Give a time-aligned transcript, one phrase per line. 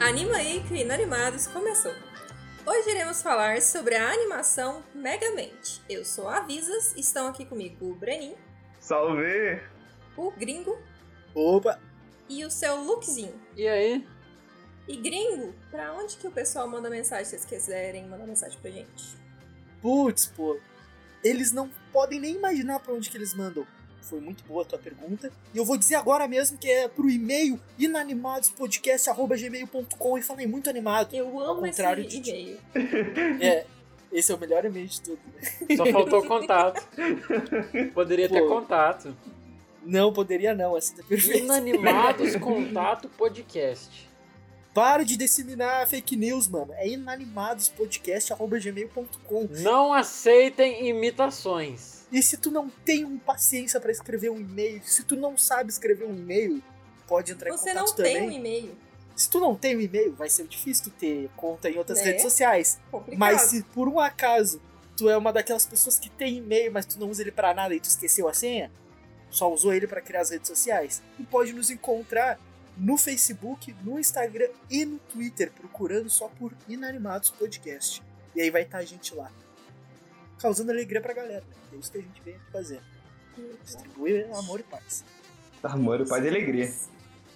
[0.00, 1.92] Anima aí que Inanimados começou.
[2.64, 5.82] Hoje iremos falar sobre a animação Megamente.
[5.88, 8.34] Eu sou a Avisas, estão aqui comigo o Brenin,
[8.78, 9.60] Salve!
[10.16, 10.78] o Gringo
[11.34, 11.80] Opa!
[12.28, 13.34] e o seu Lukezinho.
[13.56, 14.06] E aí?
[14.86, 18.70] E Gringo, pra onde que o pessoal manda mensagem se vocês quiserem mandar mensagem pra
[18.70, 19.16] gente?
[19.82, 20.58] Putz, pô.
[21.24, 23.66] Eles não podem nem imaginar pra onde que eles mandam.
[24.08, 25.30] Foi muito boa a tua pergunta.
[25.54, 31.12] E eu vou dizer agora mesmo que é pro e-mail inanimadospodcast.gmail.com e falei muito animado.
[31.14, 32.58] Eu amo esse contrário de- e-mail.
[33.40, 33.66] É,
[34.12, 35.18] esse é o melhor e-mail de tudo.
[35.76, 36.86] Só faltou contato.
[37.94, 38.48] Poderia ter Pô.
[38.48, 39.14] contato.
[39.84, 41.44] Não, poderia não, assim tá perfeito.
[41.44, 44.08] Inanimados Contato Podcast.
[44.74, 46.72] Para de disseminar fake news, mano.
[46.74, 51.97] É inanimadospodcast.gmail.com Não aceitem imitações.
[52.10, 55.70] E se tu não tem um paciência pra escrever um e-mail, se tu não sabe
[55.70, 56.62] escrever um e-mail,
[57.06, 58.28] pode entrar Você em não contato tem também.
[58.28, 58.76] um e-mail.
[59.14, 62.04] Se tu não tem um e-mail, vai ser difícil tu ter conta em outras Né?
[62.06, 62.78] redes sociais.
[62.90, 63.18] Complicado.
[63.18, 64.60] Mas se por um acaso
[64.96, 67.74] tu é uma daquelas pessoas que tem e-mail, mas tu não usa ele pra nada
[67.74, 68.70] e tu esqueceu a senha,
[69.30, 72.38] só usou ele pra criar as redes sociais, tu pode nos encontrar
[72.76, 78.02] no Facebook, no Instagram e no Twitter, procurando só por Inanimados Podcast.
[78.34, 79.30] E aí vai estar a gente lá.
[80.38, 81.56] Causando alegria pra galera, né?
[81.72, 82.80] É isso que a gente vem aqui fazer.
[83.64, 85.04] Distribuir amor e paz.
[85.62, 86.72] Amor, paz e alegria.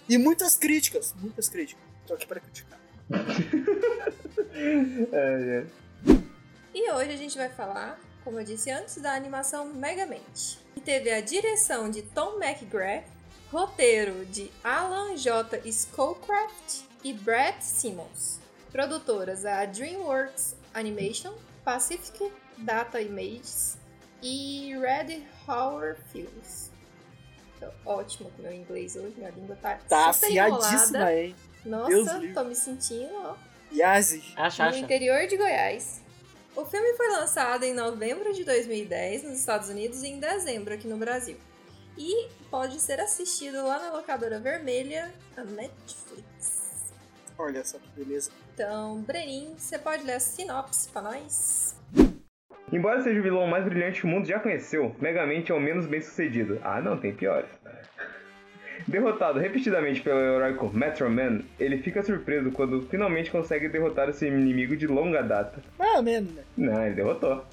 [0.07, 1.83] E muitas críticas, muitas críticas.
[2.05, 2.79] Tô aqui pra criticar.
[4.55, 5.65] É, é.
[6.73, 11.11] E hoje a gente vai falar, como eu disse antes, da animação Megamente, que teve
[11.11, 13.05] a direção de Tom McGrath,
[13.51, 15.59] roteiro de Alan J.
[15.71, 18.39] Schoolcraft e Brad Simmons.
[18.71, 21.33] Produtoras a DreamWorks Animation,
[21.65, 23.77] Pacific Data Images
[24.21, 26.71] e Red Hour Films.
[27.59, 31.15] Tô ótimo com meu inglês hoje, minha língua tá, Tá afiadíssima, enrolada.
[31.15, 31.35] hein?
[31.65, 32.33] Deus Nossa, livre.
[32.33, 33.35] tô me sentindo, ó,
[33.71, 34.23] Yazi.
[34.35, 34.79] Acha, no acha.
[34.79, 36.01] interior de Goiás.
[36.55, 40.87] O filme foi lançado em novembro de 2010 nos Estados Unidos e em dezembro aqui
[40.87, 41.37] no Brasil.
[41.97, 46.61] E pode ser assistido lá na locadora vermelha, a Netflix.
[47.37, 48.29] Olha só que beleza.
[48.53, 51.75] Então, Brenin, você pode ler a sinopse pra nós?
[52.73, 55.85] Embora seja o vilão mais brilhante que o mundo já conheceu, Megamente é o menos
[55.85, 56.59] bem sucedido.
[56.63, 57.45] Ah, não, tem piores.
[58.87, 64.75] Derrotado repetidamente pelo heróico Metro Man, ele fica surpreso quando finalmente consegue derrotar esse inimigo
[64.75, 65.61] de longa data.
[65.77, 66.41] Ou menos, né?
[66.57, 67.45] Não, ele derrotou.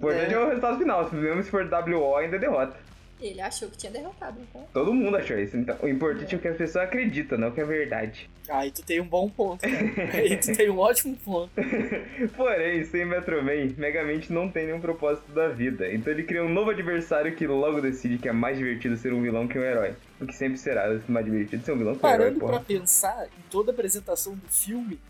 [0.00, 0.38] O importante é, É.
[0.40, 2.76] o resultado final, mesmo se for WO ainda derrota.
[3.18, 4.66] Ele achou que tinha derrotado, então.
[4.74, 7.52] Todo mundo achou isso, então o importante é o que as pessoas acreditam, não o
[7.52, 8.28] que é verdade.
[8.48, 10.12] Aí tu tem um bom ponto, cara.
[10.12, 11.50] Aí tu tem um ótimo ponto.
[12.36, 16.48] Porém, sem Metro Man, Megamente não tem nenhum propósito da vida, então ele cria um
[16.52, 19.94] novo adversário que logo decide que é mais divertido ser um vilão que um herói.
[20.20, 23.26] O que sempre será mais divertido ser um vilão que um herói, Parando pra pensar,
[23.26, 25.00] em toda a apresentação do filme,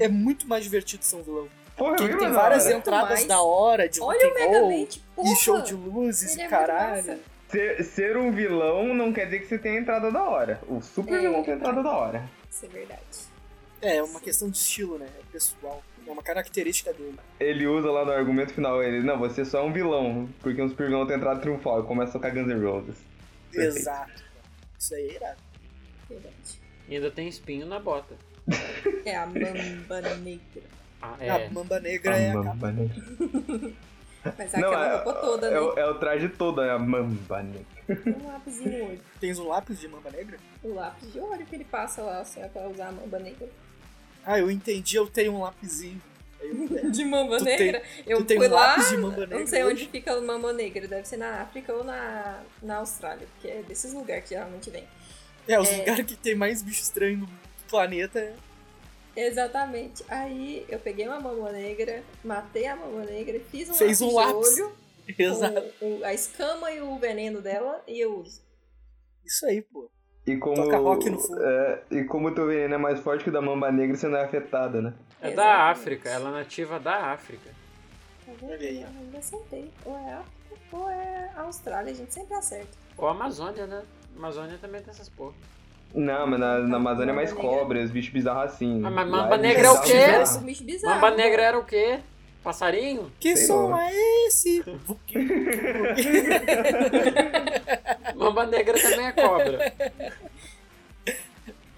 [0.00, 1.48] é muito mais divertido ser um vilão.
[1.76, 2.74] Porra, Porque ele muito tem várias hora.
[2.76, 3.26] entradas mais.
[3.26, 5.32] da hora, de Olha o Megamente, porra!
[5.32, 7.18] e show de luzes e é caralho.
[7.54, 10.60] Ser, ser um vilão não quer dizer que você tenha entrada da hora.
[10.66, 11.20] O super É.
[11.20, 12.28] vilão tem entrada da hora.
[12.50, 13.00] Isso é verdade.
[13.80, 15.06] É, é uma questão de estilo, né?
[15.20, 15.80] É pessoal.
[16.04, 17.16] É uma característica dele.
[17.38, 20.68] Ele usa lá no argumento final, ele, não, você só é um vilão, porque um
[20.68, 22.96] super vilão tem entrada triunfal e começa a tocar Guns N' Roses.
[23.52, 23.76] Perfeito.
[23.78, 24.24] Exato.
[24.76, 25.40] Isso aí é irado.
[26.08, 26.60] Verdade.
[26.88, 28.16] E ainda tem espinho na bota.
[29.04, 30.62] É a Mamba Negra.
[31.00, 31.48] Ah, A é.
[31.50, 32.48] Mamba Negra é a capa.
[32.48, 33.72] Mamba Negra.
[34.38, 35.60] Mas é Não, aquela é, roupa toda, é, né?
[35.60, 37.64] o- é o traje todo, é a Mamba Negra.
[38.18, 39.00] Um lápis no olho.
[39.20, 40.38] Tens um lápis de Mamba Negra?
[40.62, 43.48] O lápis de olho que ele passa lá, assim, é pra usar a mamba negra.
[44.24, 46.00] Ah, eu entendi, eu tenho um lapisinho.
[46.40, 47.82] Eu- De mamba Tu tem- negra?
[48.06, 50.26] eu tu tem fui um lá, lápis de Mamba eu não sei onde fica o
[50.26, 54.30] mamba negra, deve ser na África ou na, na Austrália, porque é desses lugares que
[54.30, 54.84] geralmente vem.
[55.48, 55.76] É, os É.
[55.78, 57.28] lugares que tem mais bicho estranho no
[57.68, 58.34] planeta é
[59.16, 60.04] Exatamente.
[60.08, 64.54] Aí eu peguei uma mamba negra, matei a mamba negra, fiz um Fez um lápis
[64.54, 64.70] de lápis.
[64.70, 64.76] olho
[65.18, 65.72] Exato.
[65.78, 68.42] com o- a escama e o veneno dela e eu uso.
[69.24, 69.90] Isso aí, pô.
[70.26, 71.44] E como, Toca rock no fundo.
[71.44, 74.08] é, e como o teu veneno é mais forte que o da Mamba Negra, você
[74.08, 74.94] não é afetada, né?
[75.20, 75.36] É Exatamente.
[75.36, 77.50] da África, ela é nativa da África.
[78.24, 78.32] Tá?
[78.42, 78.90] Olha aí, ó.
[78.90, 79.70] Eu ainda acertei.
[79.84, 80.34] Ou é África
[80.72, 82.70] ou é Austrália, a gente sempre acerta.
[82.96, 83.82] Ou a Amazônia, né?
[84.16, 85.34] Amazônia também tem essas porra.
[85.94, 87.58] Não, mas na, na Amazônia é mais Mamba Negra.
[87.58, 88.82] cobra, os bichos bizarros assim.
[88.84, 89.96] Ah, mas Mamba é Negra é o quê?
[90.84, 92.00] Mamba Negra era o quê?
[92.42, 93.10] Passarinho?
[93.18, 93.88] Que Sei som lá.
[93.90, 94.62] é esse?
[98.16, 99.74] Mamba Negra também é cobra.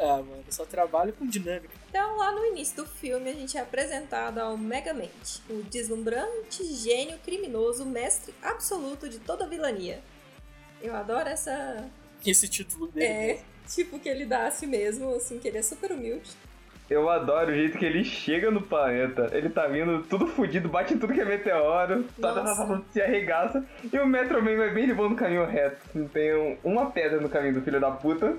[0.01, 1.75] ah, mano, eu só trabalho com dinâmica.
[1.89, 7.19] Então, lá no início do filme, a gente é apresentado ao Megamente, o deslumbrante gênio
[7.25, 10.01] criminoso, mestre absoluto de toda a vilania.
[10.83, 11.89] Eu adoro essa.
[12.25, 13.07] Esse título dele.
[13.07, 16.31] É, tipo que ele dá a si mesmo, assim, que ele é super humilde.
[16.89, 19.29] Eu adoro o jeito que ele chega no planeta.
[19.33, 22.83] Ele tá vindo tudo fudido, bate em tudo que é meteoro, tá, tá, tá, tá,
[22.93, 23.65] se arregaça.
[23.93, 25.79] E o Metro Man vai bem de boa no caminho reto.
[25.93, 28.37] Não tem um- uma pedra no caminho do filho da puta.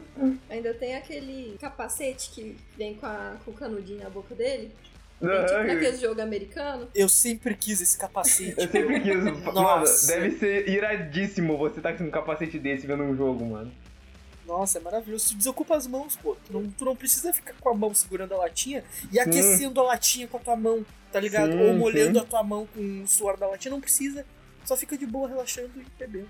[0.50, 4.72] Ainda tem aquele capacete que vem com, a, com o canudinho na boca dele.
[5.20, 6.88] Tem Aham, tipo naquele jogo americano.
[6.96, 8.54] Eu sempre quis esse capacete.
[8.62, 9.16] Eu sempre quis.
[9.44, 10.08] Mano, Nossa.
[10.14, 13.70] deve ser iradíssimo você tá com um capacete desse vendo um jogo, mano.
[14.48, 15.30] Nossa, é maravilhoso.
[15.30, 16.36] Tu desocupa as mãos, pô.
[16.46, 19.84] Tu não, tu não precisa ficar com a mão segurando a latinha e aquecendo a
[19.84, 21.52] latinha com a tua mão, tá ligado?
[21.52, 22.26] Sim, Ou molhando sim.
[22.26, 23.72] a tua mão com o suor da latinha.
[23.74, 24.26] Não precisa.
[24.66, 26.30] Só fica de boa relaxando e bebendo.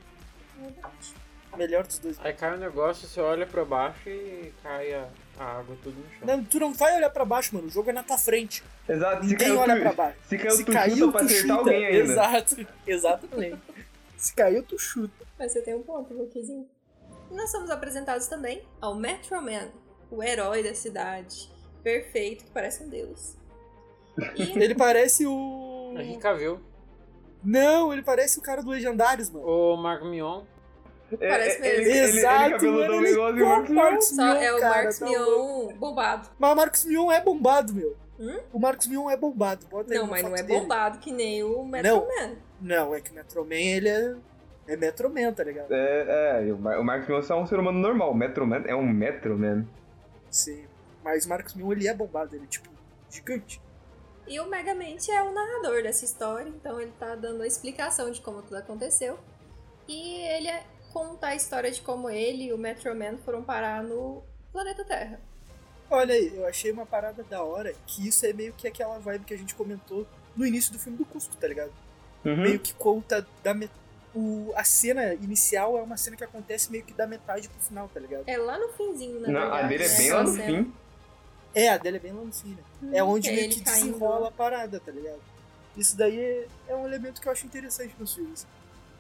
[1.56, 2.18] Melhor dos dois.
[2.24, 5.08] Aí cai o negócio, você olha pra baixo e cai a,
[5.40, 6.28] a água tudo no chão.
[6.28, 7.68] Não, tu não vai olhar pra baixo, mano.
[7.68, 8.64] O jogo é na tua frente.
[8.88, 10.18] Exato, se Ninguém caiu, olha tu, pra baixo.
[10.28, 12.00] se caiu, Se tu caiu, chuta pra acertar alguém ainda.
[12.00, 12.68] Exato.
[12.86, 13.58] Exatamente.
[14.18, 15.26] Se caiu, tu chuta.
[15.40, 16.68] Mas você tem um ponto, Luquizinho.
[17.30, 19.70] E nós somos apresentados também ao Metro Man,
[20.10, 21.50] o herói da cidade.
[21.84, 23.36] Perfeito, que parece um deus.
[24.36, 25.94] E Ele parece o.
[25.98, 26.60] Henry Cavill.
[27.44, 29.46] Não, ele parece o cara do Legendários, mano.
[29.46, 30.44] O Mark Mion.
[31.12, 31.76] É, Parece é, mesmo.
[31.76, 34.76] Ele, ele, ele, Exato, ele o Marcos igual o Marcos só Mion, é o cara,
[34.76, 36.30] Marcos tá Mion bombado.
[36.38, 37.96] Mas o Marcos Mion é bombado, meu.
[38.20, 38.40] Hum?
[38.52, 39.66] O Marcos Mion é bombado.
[39.68, 40.60] Bota Não, mas não é dele.
[40.60, 42.08] bombado que nem o Metro Não.
[42.08, 42.36] Man.
[42.60, 44.16] Não, é que o Metro Man, ele é.
[44.68, 45.72] É Metro Man, tá ligado?
[45.72, 48.12] É, é, o Mar- o Marcos Mion só é um ser humano normal.
[48.12, 49.66] O Metro Man é um Metro Man.
[50.30, 50.66] Sim.
[51.04, 52.70] Mas o Marcos Mion, ele é bombado, ele é tipo
[53.10, 53.62] gigante.
[54.28, 58.20] E o Megamente é o narrador dessa história, então ele tá dando a explicação de
[58.20, 59.18] como tudo aconteceu.
[59.88, 63.82] E ele é- conta a história de como ele e o Metro Man foram parar
[63.84, 64.22] no
[64.52, 65.20] planeta Terra.
[65.90, 69.24] Olha aí, eu achei uma parada da hora que isso é meio que aquela vibe
[69.24, 70.06] que a gente comentou
[70.36, 71.72] no início do filme do Cusco, tá ligado?
[72.26, 72.36] Uhum.
[72.42, 73.72] Meio que conta da met...
[74.18, 74.54] o...
[74.56, 78.00] a cena inicial é uma cena que acontece meio que da metade pro final, tá
[78.00, 78.24] ligado?
[78.28, 79.64] É lá no finzinho, na Não, verdade.
[79.64, 80.46] a dele é né, bem lá no cena.
[80.46, 80.74] fim.
[81.56, 82.98] É, a dele é bem lá no fim, né?
[82.98, 83.86] É onde é meio que caindo.
[83.86, 85.20] desenrola a parada, tá ligado?
[85.76, 88.48] Isso daí é, é um elemento que eu acho interessante nos filmes.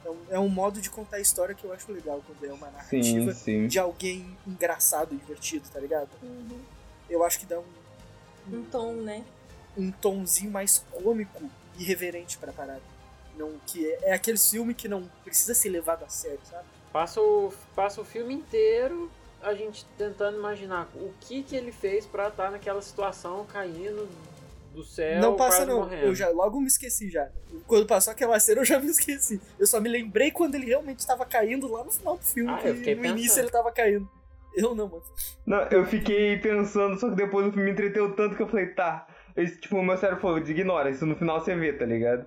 [0.05, 2.53] É um, é um modo de contar a história que eu acho legal quando é
[2.53, 3.67] uma Sim, narrativa sim.
[3.67, 6.09] de alguém engraçado e divertido, tá ligado?
[6.21, 6.59] Uhum.
[7.09, 7.63] Eu acho que dá um,
[8.53, 9.23] Um tom, né?
[9.75, 11.43] um tomzinho mais cômico
[11.77, 12.81] e reverente pra parada.
[13.37, 16.65] Não, que é, é aquele filme que não precisa ser levado a sério, sabe?
[16.91, 19.09] Passa o, passa o filme inteiro
[19.41, 24.07] a gente tentando imaginar o que que ele fez pra estar naquela situação caindo
[24.73, 26.05] do céu, não passa quase não, morrendo.
[26.05, 27.29] eu já logo me esqueci já.
[27.65, 29.39] Quando passou aquela cena eu já me esqueci.
[29.59, 32.57] Eu só me lembrei quando ele realmente estava caindo lá no final do filme, Ah,
[32.57, 33.19] que eu fiquei no pensando.
[33.19, 34.09] início ele tava caindo.
[34.55, 35.03] Eu não, mano.
[35.45, 38.67] Não, eu fiquei pensando, só que depois o filme me entreteu tanto que eu falei,
[38.67, 39.07] tá.
[39.35, 42.25] Esse, tipo, o meu cérebro falou, ignora, isso no final você vê, tá ligado?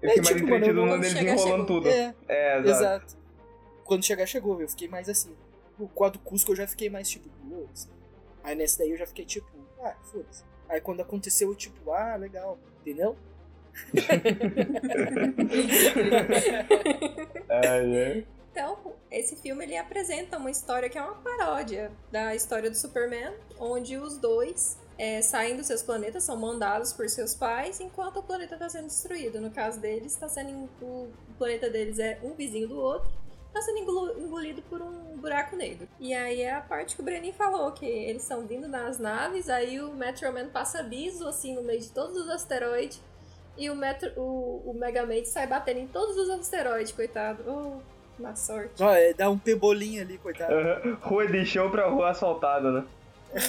[0.00, 1.80] Eu É, fiquei mais tipo, mano, entretido no dele Quando chegar, desenrolando chegou.
[1.82, 1.88] tudo.
[1.88, 2.68] É, É, exato.
[2.70, 3.16] exato.
[3.84, 5.34] Quando chegar chegou, eu fiquei mais assim.
[5.78, 7.88] O quadro Cusco eu já fiquei mais tipo, "Putz".
[8.44, 9.48] Aí nesse daí eu já fiquei tipo,
[9.82, 10.44] ah, foda-se.
[10.68, 13.16] Aí quando aconteceu, eu tipo, ah, legal, entendeu?
[17.48, 18.24] É, é.
[18.50, 18.76] Então,
[19.10, 23.96] esse filme ele apresenta uma história que é uma paródia da história do Superman, onde
[23.96, 28.54] os dois é, saem dos seus planetas, são mandados por seus pais, enquanto o planeta
[28.54, 29.40] está sendo destruído.
[29.40, 31.08] No caso deles, está sendo en- o
[31.38, 33.08] planeta deles é um vizinho do outro,
[33.46, 33.78] está sendo
[34.18, 35.88] engolido por um buraco negro.
[36.00, 39.48] E aí é a parte que o Brenin falou, que eles estão vindo nas naves,
[39.48, 43.00] aí o Metro Man passa aviso assim no meio de todos os asteroides.
[43.56, 47.42] E o, Metro, o, o Megamente sai batendo em todos os asteroides, coitado.
[47.46, 48.80] Oh, má sorte.
[48.80, 50.52] Ó, é, dá um pebolinho ali, coitado.
[50.54, 50.96] Aham.
[51.02, 52.84] Rua de chão pra rua asfaltada, né?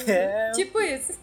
[0.08, 0.52] É.
[0.56, 1.14] Tipo isso.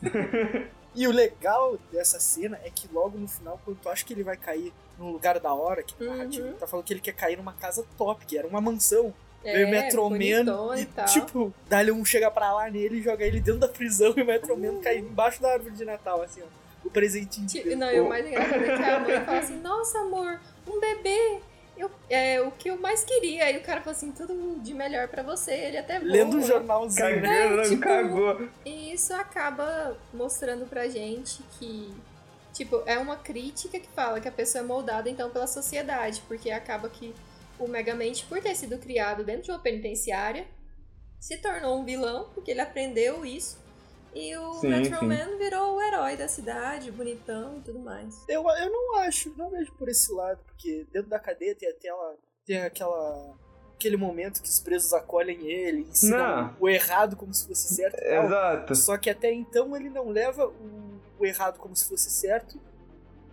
[0.95, 4.23] E o legal dessa cena é que logo no final, quando tu acha que ele
[4.25, 6.11] vai cair num lugar da hora, que Uhum.
[6.17, 9.13] narrativa tá falando que ele quer cair numa casa top, que era uma mansão.
[9.45, 11.05] É, Veio o Metro bonitão Man e e, tal.
[11.05, 14.27] tipo, dá-lhe um chega pra lá nele e joga ele dentro da prisão e o
[14.27, 14.75] Metro Uhum.
[14.77, 16.47] Man cai embaixo da árvore de Natal, assim, ó.
[16.85, 17.77] O presentinho Ti- dele.
[17.77, 21.41] Não, e o mais engraçado é que a mãe fala assim, nossa amor, um bebê.
[21.77, 23.45] Eu, é o que eu mais queria.
[23.45, 25.53] Aí o cara falou assim, tudo de melhor pra você.
[25.53, 26.11] Ele até voa.
[26.11, 27.05] Lendo um jornalzinho.
[27.07, 28.49] Cagando, É, não, tipo- cagou.
[28.65, 31.95] E isso acaba mostrando pra gente que,
[32.53, 36.51] tipo, é uma crítica que fala que a pessoa é moldada então pela sociedade, porque
[36.51, 37.15] acaba que
[37.59, 40.47] o Megamente, por ter sido criado dentro de uma penitenciária,
[41.21, 43.59] se tornou um vilão, porque ele aprendeu isso.
[44.17, 45.07] E o Sim, Metro sim.
[45.07, 48.25] Man virou o herói da cidade, bonitão e tudo mais.
[48.29, 52.17] Eu, eu não acho, não vejo por esse lado, porque dentro da cadeia tem aquela.
[52.47, 53.35] Tem aquela.
[53.75, 56.57] aquele momento que os presos acolhem ele, ensinam Não.
[56.59, 58.25] o errado como se fosse certo tal.
[58.25, 58.75] Exato.
[58.75, 62.59] Só que até então ele não leva o, o errado como se fosse certo,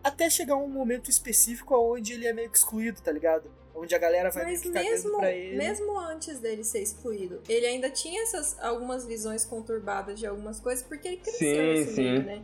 [0.03, 3.49] até chegar um momento específico onde ele é meio excluído, tá ligado?
[3.75, 5.57] Onde a galera vai Mas mesmo, pra ele.
[5.57, 10.83] mesmo antes dele ser excluído, ele ainda tinha essas algumas visões conturbadas de algumas coisas,
[10.85, 12.03] porque ele cresceu Sim, nesse sim.
[12.03, 12.43] meio, né?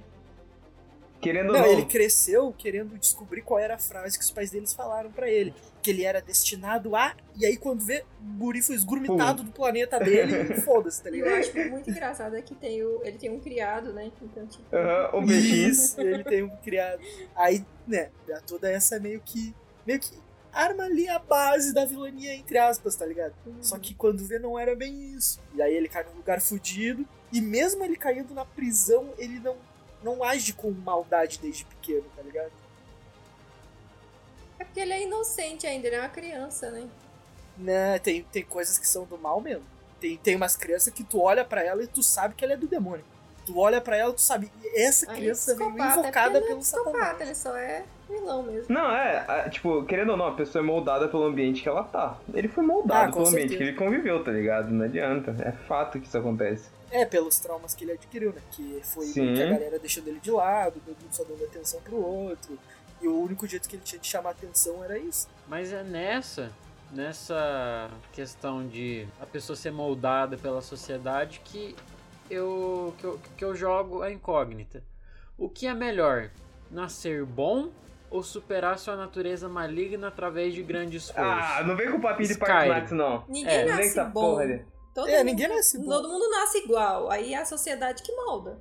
[1.22, 4.74] Querendo Não, não, ele cresceu querendo descobrir qual era a frase que os pais deles
[4.74, 5.54] falaram pra ele.
[5.84, 7.14] Que ele era destinado a.
[7.36, 11.20] E aí, quando vê, o guri foi esgurmitado do planeta dele e foda-se, tá E
[11.20, 11.40] eu ligado?
[11.40, 14.10] acho muito engraçado é que tem o, ele tem um criado, né?
[14.22, 15.32] Então, tipo, Aham, o.
[15.32, 17.02] Isso, ele tem um criado.
[17.36, 19.54] Aí, né, dá toda essa meio que.
[19.86, 20.18] meio que
[20.54, 23.34] arma ali a base da vilania, entre aspas, tá ligado?
[23.62, 25.40] Só que quando vê, não era bem isso.
[25.54, 27.08] E aí ele cai num lugar fudido.
[27.32, 29.56] E mesmo ele caindo na prisão, ele não,
[30.04, 32.52] não age com maldade desde pequeno, tá ligado?
[34.58, 36.90] É porque ele é inocente ainda, ele é uma criança, né?
[37.58, 39.66] Né, tem, tem coisas que são do mal mesmo.
[40.00, 42.58] Tem, tem umas crianças que tu olha pra ela e tu sabe que ela é
[42.58, 43.06] do demônio.
[43.46, 47.20] Tu olha pra ela tu sabe, essa criança veio é invocada é pelo satanás.
[47.22, 48.74] ele só é vilão mesmo.
[48.74, 51.84] Não, é, a- tipo, querendo ou não, a pessoa é moldada pelo ambiente que ela
[51.84, 52.18] tá.
[52.34, 53.58] Ele foi moldado Ah, com pelo ambiente certeza.
[53.58, 54.70] que ele conviveu, tá ligado?
[54.72, 55.36] Não adianta.
[55.42, 56.70] É fato que isso acontece.
[56.92, 58.42] É, pelos traumas que ele adquiriu, né?
[58.52, 59.36] Que foi Sim.
[59.36, 62.58] que a galera deixando ele de lado, todo mundo só dando atenção pro outro.
[63.02, 65.28] E o único jeito que ele tinha de chamar atenção era isso.
[65.48, 66.52] Mas é nessa,
[66.92, 71.76] nessa questão de a pessoa ser moldada pela sociedade que
[72.30, 74.84] eu, que eu, que eu jogo a incógnita.
[75.38, 76.30] O que é melhor?
[76.70, 77.70] Nascer bom
[78.10, 81.22] ou superar sua natureza maligna através de grande esforço?
[81.22, 82.38] Ah, não vem com papinho de.
[82.38, 83.24] Parknax, não.
[83.28, 84.38] Ninguém É, nasce bom.
[84.94, 85.86] Todo É, mundo, ninguém nasce bom.
[85.86, 87.10] Todo mundo nasce igual.
[87.12, 88.58] Aí é a sociedade que molda.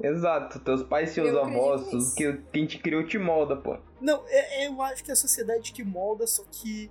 [0.00, 3.78] Exato, teus pais, seus Eu avós, que, quem te criou te molda, pô.
[4.00, 6.90] Não, é, é- eu acho que é a sociedade que molda, só que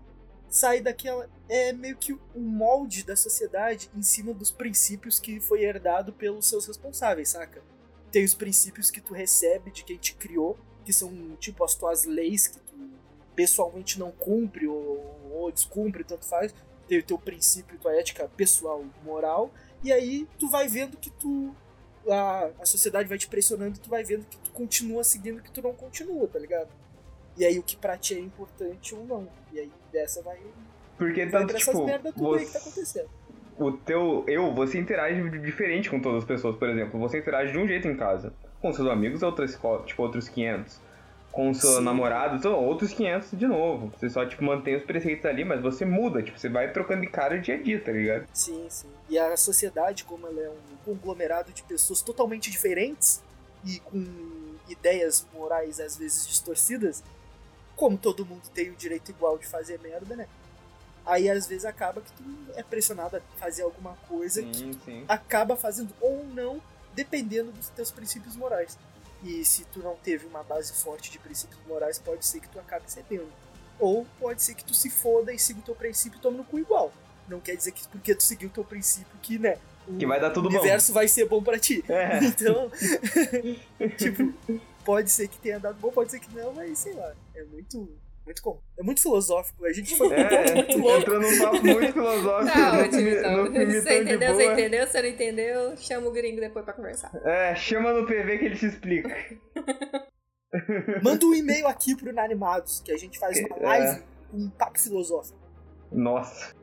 [0.55, 1.29] sai daquela.
[1.49, 6.47] É meio que um molde da sociedade em cima dos princípios que foi herdado pelos
[6.47, 7.61] seus responsáveis, saca?
[8.09, 12.05] Tem os princípios que tu recebe de quem te criou, que são tipo as tuas
[12.05, 12.73] leis que tu
[13.35, 16.55] pessoalmente não cumpre ou, ou descumpre, tanto faz.
[16.87, 19.51] Tem o teu princípio, tua ética pessoal, moral,
[19.83, 21.53] e aí tu vai vendo que tu.
[22.07, 25.61] A, a sociedade vai te pressionando tu vai vendo que tu continua seguindo que tu
[25.61, 26.69] não continua, tá ligado?
[27.35, 29.27] E aí o que pra ti é importante ou não.
[29.51, 30.37] E aí dessa vai.
[30.97, 33.09] Porque vai tanto, tipo, merda tudo aí que tá você- acontecendo.
[33.57, 36.99] o teu eu, você interage diferente com todas as pessoas, por exemplo.
[36.99, 38.33] Você interage de um jeito em casa.
[38.61, 40.79] Com seus amigos, outras, co- tipo, outros 500.
[41.31, 41.81] Com seu Sim.
[41.83, 43.91] namorado, outros 500 de novo.
[43.97, 46.23] Você só, tipo, mantém os preceitos ali, mas você muda.
[46.23, 48.25] Tipo, você vai trocando de cara dia a dia, tá ligado?
[48.33, 48.87] Sim, sim.
[49.09, 53.21] E a sociedade, como ela é um conglomerado de pessoas totalmente diferentes
[53.65, 54.01] e com
[54.69, 57.03] ideias morais às vezes distorcidas,
[57.75, 60.27] como todo mundo tem o direito igual de fazer merda, né?
[61.05, 62.23] Aí às vezes acaba que tu
[62.55, 65.05] é pressionado a fazer alguma coisa que sim.
[65.07, 66.59] acaba fazendo ou não,
[66.93, 68.77] dependendo dos teus princípios morais.
[69.23, 72.59] E se tu não teve uma base forte de princípios morais, pode ser que tu
[72.59, 73.31] acabe cedendo.
[73.79, 76.43] Ou pode ser que tu se foda e siga o teu princípio e tome no
[76.43, 76.91] cu igual.
[77.27, 79.57] Não quer dizer que porque tu seguiu o teu princípio que, né?
[79.87, 80.57] O Que vai dar tudo bom.
[80.57, 81.83] universo vai ser bom pra ti.
[81.89, 82.19] É.
[82.23, 82.71] Então,
[83.97, 84.33] tipo,
[84.83, 87.13] pode ser que tenha dado bom, pode ser que não, mas sei lá.
[87.35, 88.59] É muito, muito comum.
[88.79, 89.65] É muito filosófico.
[89.65, 90.97] A gente foi É, muito louco.
[91.01, 92.53] entrou num papo muito filosófico.
[92.57, 93.37] Tá no então.
[93.45, 97.11] no filme Você entendeu, você entendeu, você não entendeu, chama o gringo depois pra conversar.
[97.25, 99.15] É, chama no PV que ele te explica.
[101.03, 103.63] Manda um e-mail aqui pro Inanimados, que a gente faz uma É.
[103.63, 105.37] live com um papo filosófico.
[105.91, 106.53] Nossa.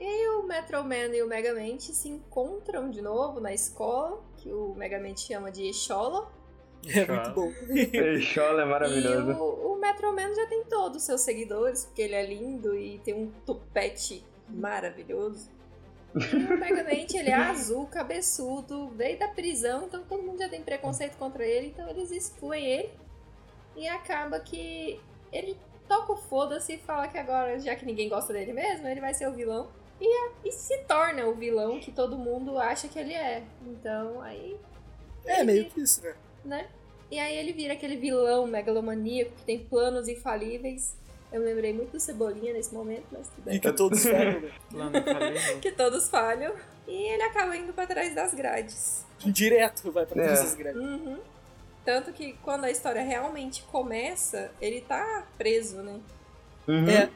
[0.00, 5.20] E o Metroman e o Megamente se encontram de novo na escola, que o Megamente
[5.20, 6.28] chama de Escola.
[6.86, 7.52] É muito bom.
[7.96, 9.32] Peixola é E maravilhoso.
[9.32, 13.14] o, o Metroman já tem todos os seus seguidores, porque ele é lindo e tem
[13.14, 15.50] um tupete maravilhoso.
[16.14, 20.62] E o Megamente, ele é azul, cabeçudo, veio da prisão, então todo mundo já tem
[20.62, 22.90] preconceito contra ele, então eles excluem ele.
[23.76, 25.00] E acaba que
[25.32, 25.56] ele
[25.88, 29.14] toca o foda-se e fala que agora, já que ninguém gosta dele mesmo, ele vai
[29.14, 29.70] ser o vilão.
[30.00, 33.42] E, é- e se torna o vilão que todo mundo acha que ele é.
[33.66, 34.58] Então, aí
[35.24, 36.14] É ele meio que isso, né?
[36.44, 36.68] Né?
[37.10, 40.96] E aí ele vira aquele vilão megalomaníaco que tem planos infalíveis.
[41.30, 43.60] Eu me lembrei muito do Cebolinha nesse momento, mas tudo E bem.
[43.60, 44.42] que todos né?
[44.70, 46.54] Falei, Que todos falham.
[46.86, 49.04] E ele acaba indo pra trás das grades.
[49.18, 50.26] Direto vai pra É.
[50.26, 50.80] todas as grades.
[50.80, 51.18] Uhum.
[51.84, 56.00] Tanto que quando a história realmente começa, ele tá preso, né?
[56.68, 56.88] Uhum.
[56.88, 57.10] É.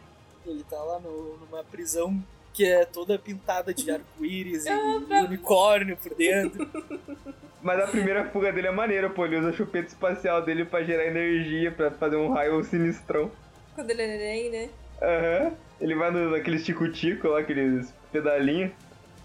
[0.47, 2.23] Ele tá lá no- numa prisão
[2.57, 6.67] que é toda pintada de arco-íris e, e unicórnio por dentro.
[7.63, 9.27] Mas a primeira fuga dele é maneira, pô.
[9.27, 13.31] Ele usa a chupeta espacial dele pra gerar energia, pra fazer um raio sinistrão.
[13.75, 14.71] Quando ele é neném, né?
[15.03, 15.53] Aham.
[15.79, 18.73] Ele vai no, naqueles tico-tico lá, aqueles pedalinhos.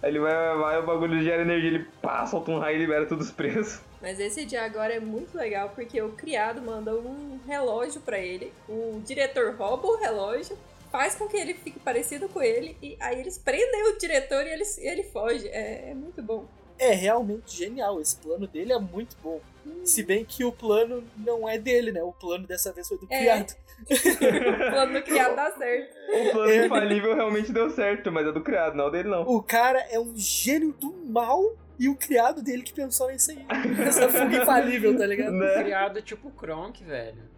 [0.04, 3.06] Aí ele vai, vai, o bagulho gera energia, ele pá, solta um raio e libera
[3.06, 3.80] todos os presos.
[4.02, 8.52] Mas esse de agora é muito legal porque o criado manda um relógio pra ele,
[8.68, 10.58] o diretor rouba o relógio,
[10.92, 14.50] faz com que ele fique parecido com ele, e aí eles prendem o diretor e
[14.52, 15.48] ele, ele foge.
[15.48, 16.46] É, é muito bom.
[16.78, 19.40] É realmente genial, esse plano dele é muito bom.
[19.84, 22.02] Se bem que o plano não é dele, né?
[22.02, 23.20] O plano dessa vez foi do É.
[23.20, 23.56] criado.
[23.92, 25.96] o plano do criado dá certo.
[26.10, 26.66] O plano É.
[26.66, 29.22] infalível realmente deu certo, mas é do criado, não é o dele não.
[29.24, 33.46] O cara é um gênio do mal e o criado dele que pensou nisso aí.
[33.88, 35.34] Essa fuga infalível, tá ligado?
[35.34, 35.64] Né?
[35.64, 37.31] Criado tipo Kronk, velho.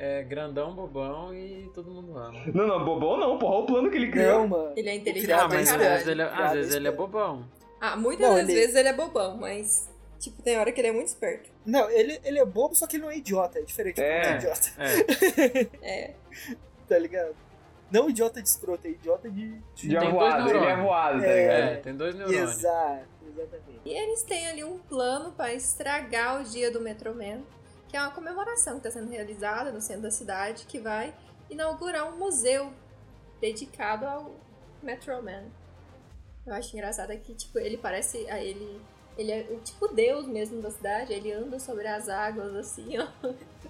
[0.00, 2.40] É grandão, bobão e todo mundo ama.
[2.54, 4.38] Não, não, bobão não, porra, olha o plano que ele criou.
[4.40, 4.72] Não, mano.
[4.76, 7.44] Ele é inteligente Ah, mas às vezes ele, é- às vezes ele é bobão.
[7.80, 9.88] Ah, muitas Não, das ele- vezes ele é bobão, mas.
[10.20, 11.48] Tipo, tem hora que ele é muito esperto.
[11.66, 13.58] Não, ele, ele é bobo, só que ele não é idiota.
[13.58, 14.00] É diferente.
[14.00, 14.16] É.
[14.18, 15.68] Ele não é idiota, É.
[15.82, 16.14] É.
[16.88, 17.34] tá ligado?
[17.90, 19.48] Não idiota de escroto, é idiota de.
[19.74, 21.40] De dois avoado, ele é avoado, tá É.
[21.40, 21.72] ligado?
[21.72, 22.50] É, tem dois neurônios.
[22.58, 23.80] Exato, exatamente.
[23.84, 27.42] E eles têm ali um plano pra estragar o dia do Metroman,
[27.88, 31.14] que é uma comemoração que está sendo realizada no centro da cidade, que vai
[31.48, 32.72] inaugurar um museu
[33.40, 34.36] dedicado ao
[34.82, 35.46] Metroman.
[36.46, 38.28] Eu acho engraçado que, tipo, ele parece.
[38.30, 38.80] a Ele,
[39.18, 43.06] ele é o tipo deus mesmo da cidade, ele anda sobre as águas, assim, ó.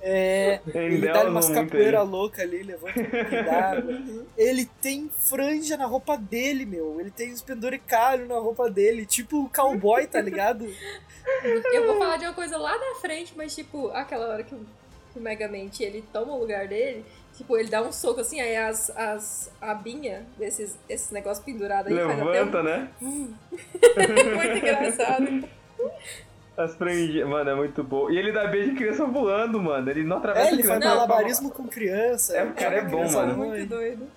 [0.00, 0.61] É.
[0.75, 2.07] Ele Ele dá umas muito capoeira aí.
[2.07, 4.26] louca ali, levanta um d'água.
[4.37, 7.00] Ele tem franja na roupa dele, meu.
[7.00, 9.07] Ele tem os penduricalhos na roupa dele.
[9.07, 10.67] Tipo o cowboy, tá ligado?
[11.73, 14.59] Eu vou falar de uma coisa lá da frente, mas, tipo, aquela hora que o,
[15.12, 17.05] que o Megamente ele toma o lugar dele,
[17.38, 21.97] tipo, ele dá um soco assim, aí as, as abinha desses esses negócios pendurados aí
[21.97, 22.62] faz até Levanta, um...
[22.64, 22.88] né?
[23.00, 25.49] muito engraçado.
[26.57, 28.11] As franjinhas, mano, é muito bom.
[28.11, 29.88] E ele dá beijo de criança voando, mano.
[29.88, 30.97] Ele não atravessa É, ele faz criança.
[30.97, 32.37] malabarismo com criança.
[32.37, 33.37] É, o cara é joga bom, mano.
[33.37, 34.09] Muito doido.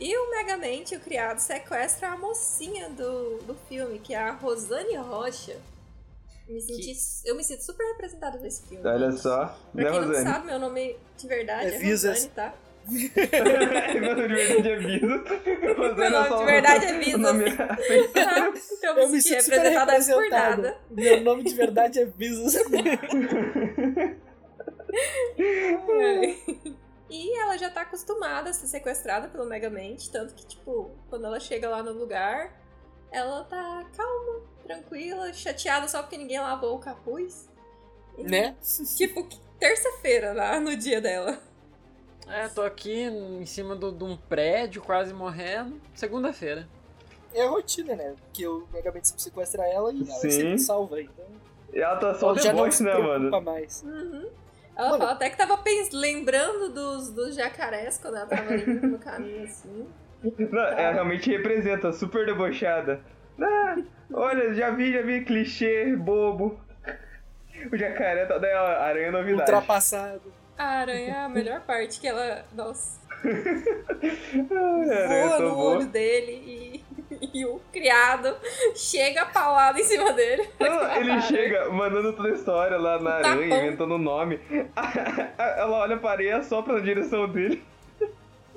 [0.00, 4.96] e o Megamente, o criado, sequestra a mocinha do, do filme, que é a Rosane
[4.96, 5.56] Rocha.
[6.48, 6.94] Me senti,
[7.24, 8.86] Eu me sinto super representada nesse filme.
[8.86, 9.46] Olha só.
[9.72, 10.24] Pra Né, quem não Rosane?
[10.30, 11.90] sabe, meu nome de verdade É é.
[11.90, 12.54] Rosane, tá?
[12.82, 12.98] Meu
[14.16, 15.06] nome de verdade é Viso.
[15.96, 17.20] Meu nome de verdade é Visas.
[17.20, 17.44] Nome...
[17.48, 20.78] então Eu eu me sinto senti super representada por nada.
[20.90, 22.54] Meu nome de verdade é Visos.
[24.92, 26.36] É.
[27.08, 31.38] E ela já tá acostumada a ser sequestrada pelo Megamente, tanto que, tipo, quando ela
[31.40, 32.52] chega lá no lugar,
[33.10, 37.48] ela tá calma, tranquila, chateada só porque ninguém lavou o capuz.
[38.18, 38.54] E, né?
[38.96, 41.38] Tipo, que terça-feira lá no dia dela.
[42.28, 45.80] É, tô aqui em cima do- de um prédio, quase morrendo.
[45.94, 46.68] Segunda-feira.
[47.34, 48.14] É a rotina, né?
[48.24, 48.66] Porque o
[49.08, 50.30] sempre sequestra ela e ela Sim.
[50.30, 51.00] sempre salva.
[51.00, 51.24] Então,
[51.72, 53.30] E ela tá só ela não depois, né, mano?
[53.40, 53.82] mais.
[53.82, 54.28] Uhum.
[54.76, 54.98] Ela Mano.
[55.00, 55.56] fala até que tava
[55.92, 59.86] lembrando dos, dos jacarés quando ela tava indo no caminho assim.
[60.22, 63.02] Não, ela realmente representa, super debochada.
[63.40, 63.76] Ah,
[64.12, 66.60] olha, já vi, já vi clichê, bobo.
[67.72, 69.40] O jacaré tá daí a aranha é novidade.
[69.52, 70.32] Ultrapassado.
[70.58, 72.44] A aranha é a melhor parte que ela.
[72.52, 73.00] Nossa.
[73.24, 75.76] Ah, aranha voa tão no boa.
[75.76, 76.84] olho dele e,
[77.38, 78.36] e o criado
[78.74, 80.48] chega paulado em cima dele.
[80.58, 84.40] Não, ele chega mandando toda a história lá na aranha, inventando o nome.
[85.38, 87.62] Ela olha pra areia só pra direção dele.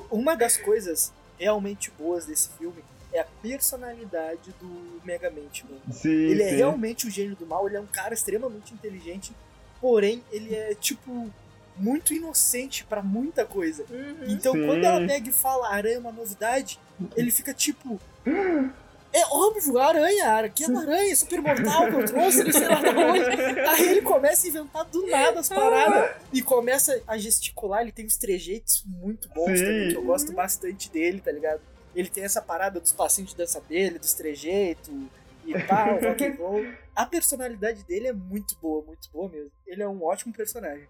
[0.10, 2.84] Uma das coisas realmente boas desse filme
[3.16, 5.82] é a personalidade do Megamente, mano.
[5.92, 6.56] Sim, Ele é sim.
[6.56, 9.32] realmente o gênio do mal, ele é um cara extremamente inteligente,
[9.80, 11.32] porém ele é, tipo,
[11.78, 13.86] muito inocente pra muita coisa.
[13.90, 14.26] Uhum.
[14.28, 14.66] Então Sim.
[14.66, 16.80] quando ela pega e fala aranha é uma novidade,
[17.16, 18.00] ele fica tipo.
[19.14, 22.82] É óbvio, a aranha, a aquela aranha super mortal que eu trouxe, não sei lá
[22.82, 23.60] de onde.
[23.70, 27.82] Aí ele começa a inventar do nada as paradas e começa a gesticular.
[27.82, 29.66] Ele tem uns trejeitos muito bons Sim.
[29.66, 31.62] também, que eu gosto bastante dele, tá ligado?
[31.96, 34.90] Ele tem essa parada dos passinhos de dança dele, dos trejeitos
[35.46, 35.58] e o
[36.06, 36.66] rock and roll.
[36.96, 39.52] A personalidade dele é muito boa, muito boa mesmo.
[39.66, 40.88] Ele é um ótimo personagem.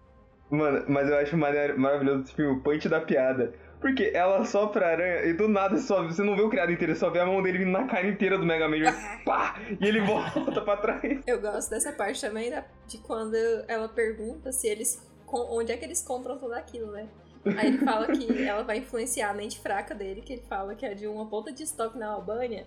[0.50, 3.52] Mano, mas eu acho maravilhoso esse filme, o punch da piada.
[3.80, 6.96] Porque ela sopra a aranha e do nada só, você não vê o criado inteiro,
[6.96, 8.76] só vê a mão dele vindo na cara inteira do Mega Man.
[9.24, 9.60] Pá!
[9.80, 11.20] E ele volta pra trás.
[11.26, 13.34] Eu gosto dessa parte também da- de quando
[13.68, 15.02] ela pergunta se eles.
[15.26, 17.06] com- onde é que eles compram tudo aquilo, né?
[17.56, 20.84] Aí ele fala que ela vai influenciar a mente fraca dele, que ele fala que
[20.86, 22.66] é de uma ponta de estoque na Albânia.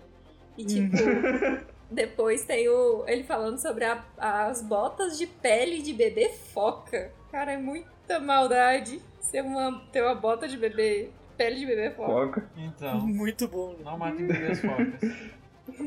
[0.57, 0.95] E tipo,
[1.89, 3.03] depois tem o.
[3.07, 7.11] ele falando sobre a- as botas de pele de bebê foca.
[7.31, 11.09] Cara, é muita maldade ser uma, ter uma bota de bebê.
[11.37, 12.11] pele de bebê foca.
[12.41, 12.49] Foca.
[12.57, 13.75] Então, Muito bom.
[13.83, 15.29] não matem bebês focas.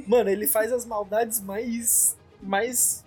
[0.06, 2.16] Mano, ele faz as maldades mais.
[2.40, 3.04] mais.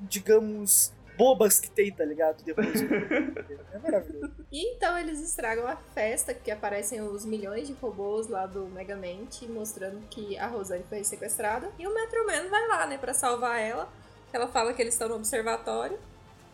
[0.00, 0.92] digamos.
[1.20, 2.42] Bobas que tem, tá ligado?
[2.42, 2.80] Depois.
[2.80, 4.32] é maravilhoso.
[4.50, 9.46] E então eles estragam a festa, que aparecem os milhões de robôs lá do Megamente,
[9.46, 11.70] mostrando que a Rosane foi sequestrada.
[11.78, 13.86] E o Metro Man vai lá, né, pra salvar ela.
[14.32, 15.98] Ela fala que eles estão no observatório,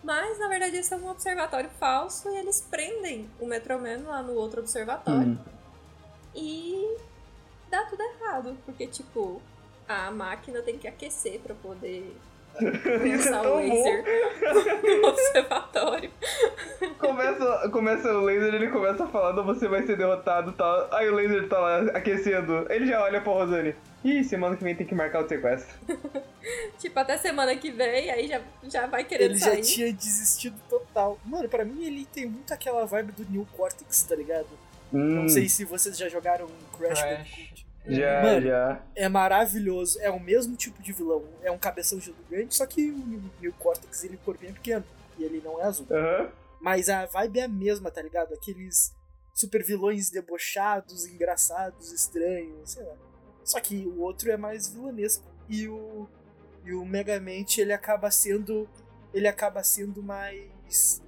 [0.03, 4.33] mas na verdade eles estão num observatório falso e eles prendem o Metroman lá no
[4.33, 5.33] outro observatório.
[5.33, 5.39] Hum.
[6.35, 6.97] E
[7.71, 9.41] dá tudo errado, porque tipo,
[9.87, 12.17] a máquina tem que aquecer pra poder
[13.05, 14.05] Isso é tão o laser
[15.03, 16.11] no observatório.
[16.99, 20.89] Começa, começa o laser, ele começa falando, você vai ser derrotado e tal.
[20.95, 22.67] Aí o laser tá lá aquecendo.
[22.71, 23.75] Ele já olha pra Rosane.
[24.05, 25.75] Ih, semana que vem tem que marcar o sequestro.
[26.79, 29.65] Tipo, até semana que vem, aí já, já vai querendo Ele sair.
[29.65, 31.19] já tinha desistido total.
[31.25, 34.47] Mano, pra mim ele tem muito aquela vibe do New Cortex, tá ligado?
[34.93, 36.47] Hum, Não sei se vocês já jogaram
[36.79, 37.17] Crash, Crash.
[37.19, 37.66] Bandicoot.
[37.89, 38.83] Já, Mano, já.
[38.95, 40.01] É maravilhoso.
[40.01, 41.25] É o mesmo tipo de vilão.
[41.43, 44.85] É um cabeção gigante, só que o New- New Cortex ele é pequeno.
[45.19, 45.87] E ele não é azul.
[45.91, 46.31] Aham.
[46.61, 48.35] Mas a vibe é a mesma, tá ligado?
[48.35, 48.93] Aqueles
[49.33, 52.95] super vilões debochados, engraçados, estranhos, sei lá.
[53.45, 55.25] Só que o outro é mais vilanesco.
[55.49, 56.09] E o,
[56.65, 58.69] e o Megamente, ele acaba sendo.
[59.15, 61.01] Ele acaba sendo mais.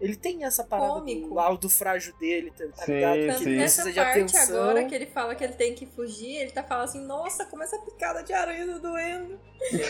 [0.00, 1.28] Ele tem essa parada Cômico.
[1.28, 3.14] do lado frágil dele, tá, tá Sim, ligado?
[3.18, 3.44] Que sim.
[3.46, 4.62] ele nessa precisa de parte atenção.
[4.62, 7.62] agora que ele fala que ele tem que fugir, ele tá falando assim, nossa, como
[7.62, 9.38] essa picada de aranha tá doendo.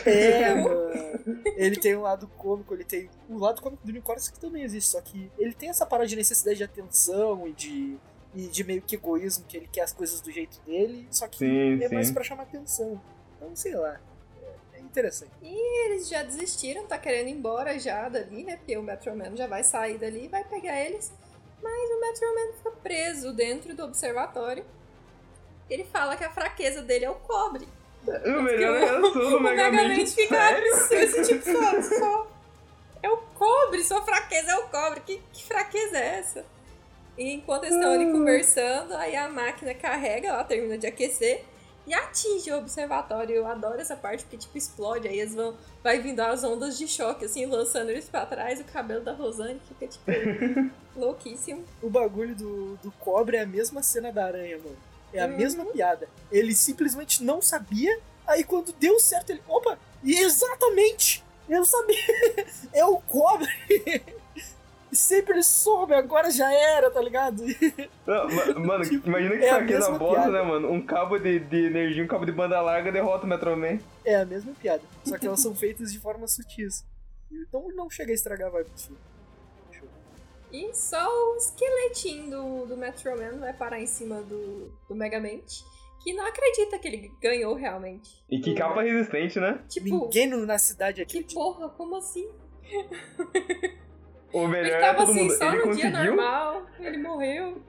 [0.07, 1.43] É, mano.
[1.57, 3.11] Ele tem um lado cômico, ele tem.
[3.29, 6.17] O lado cômico do Cortex que também existe, só que ele tem essa parada de
[6.17, 7.99] necessidade de atenção e de.
[8.35, 11.39] E de meio que egoísmo, que ele quer as coisas do jeito dele, só que
[11.39, 12.15] Sim, é mais sim.
[12.15, 13.01] pra chamar atenção.
[13.37, 13.99] Então, sei lá.
[14.89, 15.33] É, é interessante.
[15.43, 18.57] Eles já desistiram, tá querendo ir embora já dali, né?
[18.57, 21.13] Porque o Metroman já vai sair dali e vai pegar eles.
[21.63, 24.65] Mas o Metroman fica preso dentro do observatório.
[25.69, 27.69] Ele fala que a fraqueza dele é o cobre.
[28.07, 30.07] O melhor reação do o Mega Man.
[30.07, 32.27] Fica absurdo, tipo só, só.
[33.03, 35.01] É o cobre, sua fraqueza é o cobre.
[35.01, 36.45] Que, que fraqueza é essa?
[37.19, 41.45] E enquanto eles estão ali conversando, aí a máquina carrega, ela termina de aquecer
[41.89, 43.35] e atinge o observatório.
[43.35, 46.87] Eu adoro essa parte porque tipo explode, aí eles vão vai vindo as ondas de
[46.87, 50.05] choque assim, lançando eles pra trás, o cabelo da Rosane fica tipo
[50.95, 51.65] louquíssimo.
[51.83, 54.77] O bagulho do, do cobre é a mesma cena da aranha, mano.
[55.13, 55.37] É a Uhum.
[55.37, 56.09] mesma piada.
[56.31, 59.43] Ele simplesmente não sabia, aí quando deu certo, ele.
[59.49, 59.79] Opa!
[60.05, 61.25] E exatamente!
[61.49, 61.97] Eu sabia!
[62.75, 63.49] É o cobre!
[64.91, 67.43] Sempre ele soube, agora já era, tá ligado?
[68.07, 70.33] Não, ma- mano, imagina que É a fraqueza mesma bosta, piada.
[70.33, 70.71] né, mano?
[70.73, 73.79] Um cabo de, de energia, um cabo de banda larga derrota o Metro Man.
[74.05, 74.83] É a mesma piada.
[75.05, 76.85] Só que elas são feitas de forma sutis.
[77.31, 78.99] Então não chega a estragar a vibe do filme.
[80.51, 85.63] E só o esqueletinho do, do Metroman vai parar em cima do, do Megamente,
[86.03, 88.25] que não acredita que ele ganhou realmente.
[88.31, 89.61] E que capa resistente, né?
[89.69, 91.35] Tipo, Ninguém no- na cidade que acredita.
[91.39, 92.27] porra, como assim?
[94.33, 95.33] O melhor Ele é tava todo assim, mundo.
[95.37, 96.15] só Ele no dia conseguiu.
[96.17, 97.63] normal, ele morreu.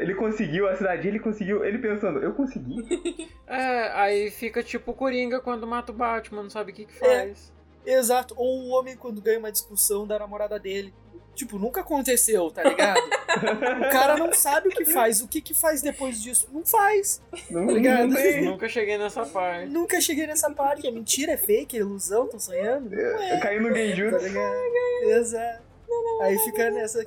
[0.00, 1.64] Ele conseguiu a cidade, ele conseguiu.
[1.64, 3.28] Ele pensando, eu consegui.
[3.46, 6.94] É, aí fica tipo o Coringa quando mata o Batman, não sabe o que que
[6.98, 7.52] faz.
[7.86, 8.34] Exato.
[8.38, 10.92] Ou o homem quando ganha uma discussão da namorada dele.
[11.34, 12.98] Tipo, nunca aconteceu, tá ligado?
[13.86, 15.20] o cara não sabe o que faz.
[15.20, 16.48] O que que faz depois disso?
[16.52, 17.20] Não faz.
[17.50, 18.08] Não, Tá ligado?
[18.08, 18.42] não.
[18.52, 19.66] Nunca cheguei nessa parte.
[19.68, 20.86] Nunca cheguei nessa parte.
[20.86, 22.88] É mentira, é fake, é ilusão, tô sonhando.
[22.90, 24.24] Não Eu é, caí no tá Genjutsu.
[24.26, 24.54] ligado?
[25.02, 25.63] Exato.
[26.22, 27.02] Aí fica nessa,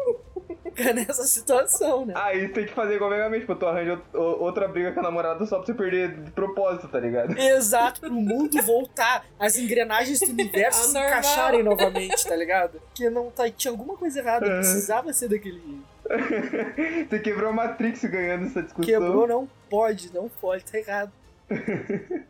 [0.63, 2.13] fica nessa situação, né?
[2.15, 5.45] Aí tem que fazer igual Mega Man, tipo, tu arranja outra briga com a namorada
[5.45, 7.37] só pra você perder de propósito, tá ligado?
[7.37, 12.79] Exato, pro mundo voltar, as engrenagens do universo se encaixarem novamente, tá ligado?
[12.81, 14.57] Porque não tá, tinha alguma coisa errada, Uhum.
[14.57, 15.97] precisava ser daquele jeito.
[17.09, 18.85] Você quebrou a Matrix ganhando essa discussão.
[18.85, 21.11] Quebrou, não pode, não pode, tá errado.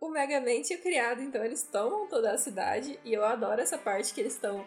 [0.00, 4.12] O Megamente é criado, então eles tomam toda a cidade, e eu adoro essa parte
[4.12, 4.62] que eles estão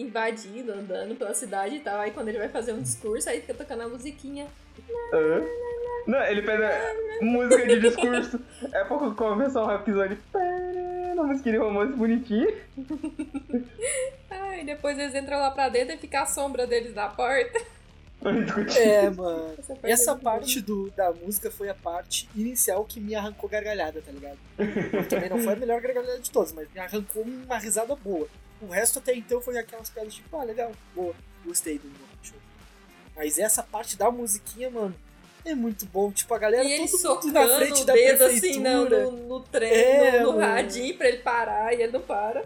[0.00, 1.98] invadindo, andando pela cidade e tal.
[2.00, 4.46] Aí quando ele vai fazer um discurso, aí fica tocando a musiquinha.
[5.12, 5.42] Hã?
[6.06, 6.62] Não, ele pede
[7.22, 8.40] música de discurso.
[8.72, 10.18] É pra começar um episódio.
[11.12, 12.54] Uma música de romance bonitinha.
[14.30, 17.60] Ai, depois eles entram lá pra dentro e fica a sombra deles na porta.
[18.76, 19.54] É, mano.
[19.58, 23.48] Essa parte, Essa é parte do, da música foi a parte inicial que me arrancou
[23.48, 24.38] gargalhada, tá ligado?
[25.08, 28.28] Também não foi a melhor gargalhada de todas, mas me arrancou uma risada boa.
[28.60, 31.90] O resto até então foi aquelas piadas tipo, ah, legal, boa, gostei do
[32.22, 32.36] show.
[33.16, 34.94] Mas essa parte da musiquinha, mano,
[35.44, 36.12] é muito bom.
[36.12, 38.38] Tipo, a galera E todo mundo na frente o da dedo prefeitura.
[38.48, 42.00] assim no, no, no trem, É, no, no radinho pra ele parar e ele não
[42.00, 42.44] para.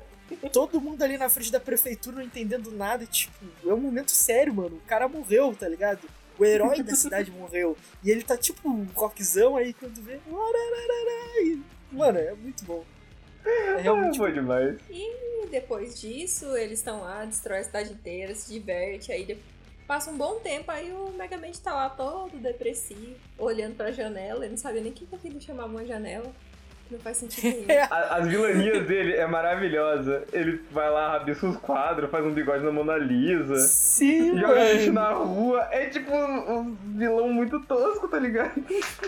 [0.53, 3.05] Todo mundo ali na frente da prefeitura não entendendo nada.
[3.07, 4.77] Tipo, é um momento sério, mano.
[4.77, 6.09] O cara morreu, tá ligado?
[6.39, 7.77] O herói da cidade morreu.
[8.03, 10.19] E ele tá tipo um rockzão aí quando vê.
[11.93, 12.85] Mano, é muito bom.
[13.45, 14.79] É Ah, realmente foi demais.
[14.91, 19.39] E depois disso, eles estão lá, destrói a cidade inteira, se diverte, aí de-
[19.87, 24.53] passa um bom tempo, aí o Megamente tá lá todo depressivo, olhando pra janela, ele
[24.53, 26.33] não sabia nem o que que aquilo chamava uma janela.
[26.95, 27.83] Não faz sentido nenhum.
[27.91, 30.25] A- As vilanias dele é maravilhosa.
[30.33, 33.57] Ele vai lá, rabisca os quadros, faz um bigode na Mona Lisa.
[33.67, 35.67] Sim, Joga lixo na rua.
[35.73, 38.53] É tipo um, um vilão muito tosco, tá ligado?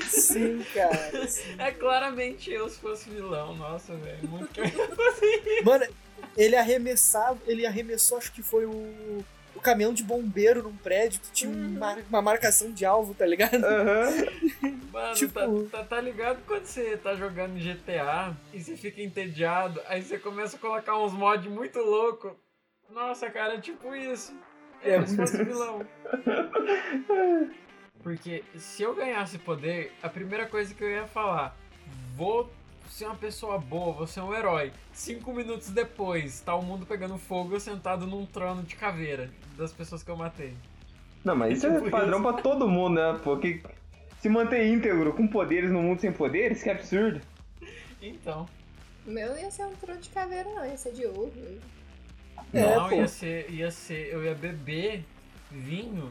[0.08, 1.28] Sim, cara.
[1.28, 1.54] sim.
[1.58, 4.28] É claramente eu se fosse vilão, nossa, velho.
[4.28, 4.60] Muito
[5.64, 5.86] Mano,
[6.36, 9.24] ele arremessava, ele arremessou, acho que foi o
[9.66, 13.56] caminhão de bombeiro num prédio que tinha uma, uma marcação de alvo, tá ligado?
[13.64, 14.10] Aham.
[14.92, 19.80] Mano, Tipo- tá, tá, tá ligado quando você tá jogando GTA e você fica entediado,
[19.88, 22.32] aí você começa a colocar uns mods muito loucos.
[22.90, 24.34] Nossa, cara, é tipo isso.
[24.82, 25.84] É, É se fosse vilão.
[28.02, 31.56] Porque se eu ganhasse poder, a primeira coisa que eu ia falar,
[32.16, 32.48] vou
[32.88, 34.72] ser uma pessoa boa, vou ser um herói.
[34.92, 39.72] Cinco minutos depois, tá o mundo pegando fogo eu sentado num trono de caveira das
[39.72, 40.54] pessoas que eu matei.
[41.24, 42.32] Não, mas isso é Tipo padrão isso.
[42.32, 43.20] pra todo mundo, né?
[43.24, 43.60] Porque
[44.20, 47.20] se manter íntegro com poderes no mundo sem poderes, que absurdo.
[48.00, 48.48] Então.
[49.06, 51.32] O meu não ia ser um trono de caveira, não, ia ser de ouro.
[52.52, 52.94] É, não, pô.
[52.96, 54.12] ia ser, ia ser.
[54.12, 55.04] Eu ia beber
[55.50, 56.10] vinho.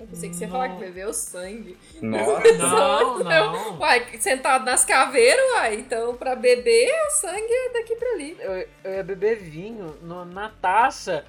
[0.00, 1.76] Eu pensei que você ia falar que bebeu sangue.
[2.00, 2.42] Nossa.
[2.58, 3.78] Não, não.
[3.78, 5.74] Uai, sentado nas caveiras, uai.
[5.76, 8.36] Então, pra beber, o sangue é daqui pra ali.
[8.40, 11.24] Eu, eu ia beber vinho no- na taça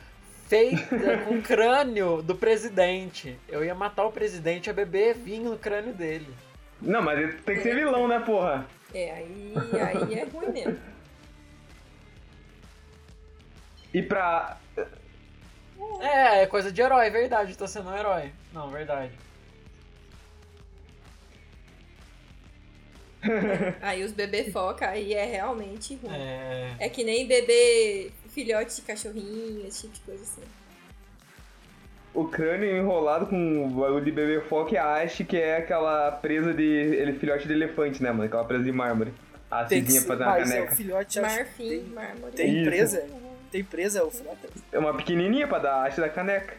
[0.47, 3.37] feita com o crânio do presidente.
[3.47, 6.33] Eu ia matar o presidente e ia beber vinho no crânio dele.
[6.81, 8.65] Não, mas ele tem que ser vilão, né, porra?
[8.93, 10.79] É, aí, aí é ruim mesmo.
[13.93, 14.57] E pra.
[16.01, 17.57] É, é coisa de herói, verdade.
[17.57, 18.31] Tô sendo um herói.
[18.53, 19.11] Não, verdade.
[23.81, 26.13] Aí os bebê foca, aí é realmente ruim.
[26.13, 26.75] É.
[26.77, 30.41] É que nem beber filhote de cachorrinho, esse tipo de coisa assim.
[32.13, 36.11] O crânio enrolado com o bagulho de bebê foca e a haste, que é aquela
[36.11, 36.63] presa de.
[36.63, 38.25] Ele filhote de elefante, né, mano?
[38.25, 39.13] Aquela presa de mármore.
[39.49, 40.75] A ser, pra fazer uma mas é caneca.
[40.75, 42.33] filhote, Marfim, tem, mármore.
[42.33, 42.97] tem Isso.
[43.53, 44.47] Tem presa o filhote.
[44.71, 46.55] É uma pequenininha pra dar a haste da caneca.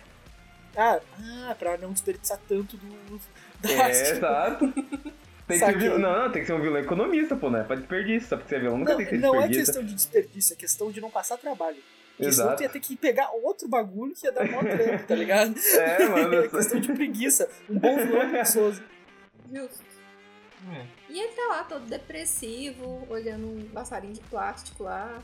[0.77, 1.01] Ah,
[1.49, 3.21] ah, pra não desperdiçar tanto do...
[3.61, 4.13] da É, haste.
[4.13, 4.73] exato.
[5.47, 5.99] Tem que ser.
[5.99, 7.63] Não, não, tem que ser um vilão economista, pô, né?
[7.65, 8.31] Pra desperdício.
[8.31, 10.55] Só porque você é vilão nunca Não, tem que ser não é questão de desperdício,
[10.55, 11.77] é questão de não passar trabalho.
[12.17, 12.57] Porque senão Exato.
[12.57, 15.55] tu ia ter que pegar outro bagulho que ia dar mó trampo, tá ligado?
[15.79, 16.35] É, mano.
[16.45, 17.47] É questão de preguiça.
[17.69, 18.83] Um bom vilão preguiçoso.
[19.53, 19.85] Justo.
[20.73, 20.87] é.
[21.11, 25.19] E ele tá lá todo depressivo, olhando um passarinho de plástico lá,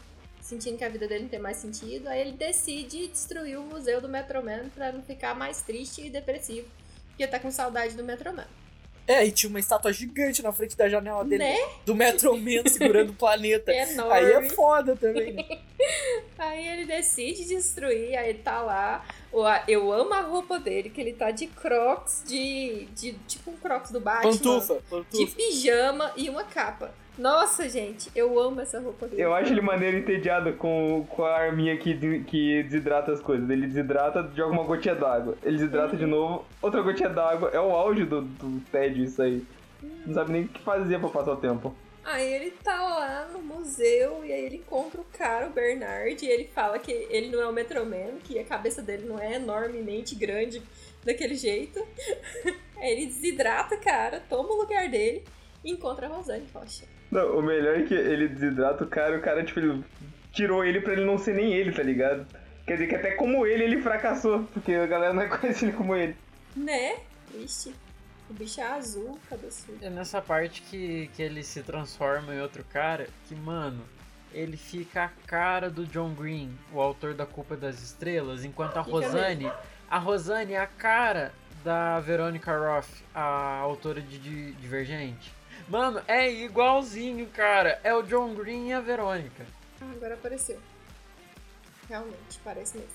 [0.51, 2.09] sentindo que a vida dele não tem mais sentido.
[2.09, 6.69] Aí ele decide destruir o museu do Metroman pra não ficar mais triste e depressivo.
[7.09, 8.47] Porque tá com saudade do Metroman.
[9.07, 11.57] É, e tinha uma estátua gigante na frente da janela dele, Né?
[11.85, 13.73] do Metro Man segurando o planeta.
[13.73, 14.13] É enorme.
[14.13, 15.33] Aí é foda também.
[15.33, 15.59] né?
[16.39, 19.05] Aí ele decide destruir, aí ele tá lá.
[19.67, 22.87] Eu amo a roupa dele, que ele tá de crocs, de.
[22.95, 24.33] de tipo um crocs do Batman.
[24.33, 25.37] Pantufa, De pantufa.
[25.37, 26.95] pijama e uma capa.
[27.21, 29.21] Nossa, gente, eu amo essa roupa dele.
[29.21, 33.49] Eu acho ele maneiro entediado com, com a arminha que, que desidrata as coisas.
[33.51, 35.37] Ele desidrata, joga uma gotinha d'água.
[35.43, 37.51] Ele desidrata de novo, outra gotinha d'água.
[37.53, 39.45] É o auge do, do tédio isso aí.
[40.07, 41.77] Não sabe nem o que fazer pra passar o tempo.
[42.03, 46.27] Aí ele tá lá no museu e aí ele encontra o cara, o Bernard, e
[46.27, 50.15] ele fala que ele não é o Metroman, que a cabeça dele não é enormemente
[50.15, 50.63] grande
[51.05, 51.87] daquele jeito.
[52.81, 55.23] aí ele desidrata o cara, toma o lugar dele
[55.63, 57.00] e encontra a Rosane Rocha.
[57.11, 59.85] Não, o melhor é que ele desidrata o cara e o cara, tipo, ele
[60.33, 62.27] tirou ele pra ele não ser nem ele, tá ligado?
[62.67, 65.95] Quer dizer que até como ele, ele fracassou, porque a galera não conhece ele como
[65.95, 66.17] ele.
[66.55, 66.99] Né?
[67.35, 67.75] Vixe,
[68.29, 69.79] o bicho é azul, cabeçudo.
[69.83, 73.83] É nessa parte que, que ele se transforma em outro cara que, mano,
[74.33, 78.85] ele fica a cara do John Green, o autor da Culpa das Estrelas, enquanto a
[78.85, 79.51] Fica Rosane.
[79.91, 81.33] A Rosane é a cara
[81.65, 85.40] da Veronica Roth, a autora de Divergente.
[85.71, 87.81] Mano, é igualzinho, cara.
[87.85, 89.47] É o John Green e a Verônica.
[89.81, 90.59] Ah, agora apareceu.
[91.89, 92.91] Realmente, parece mesmo.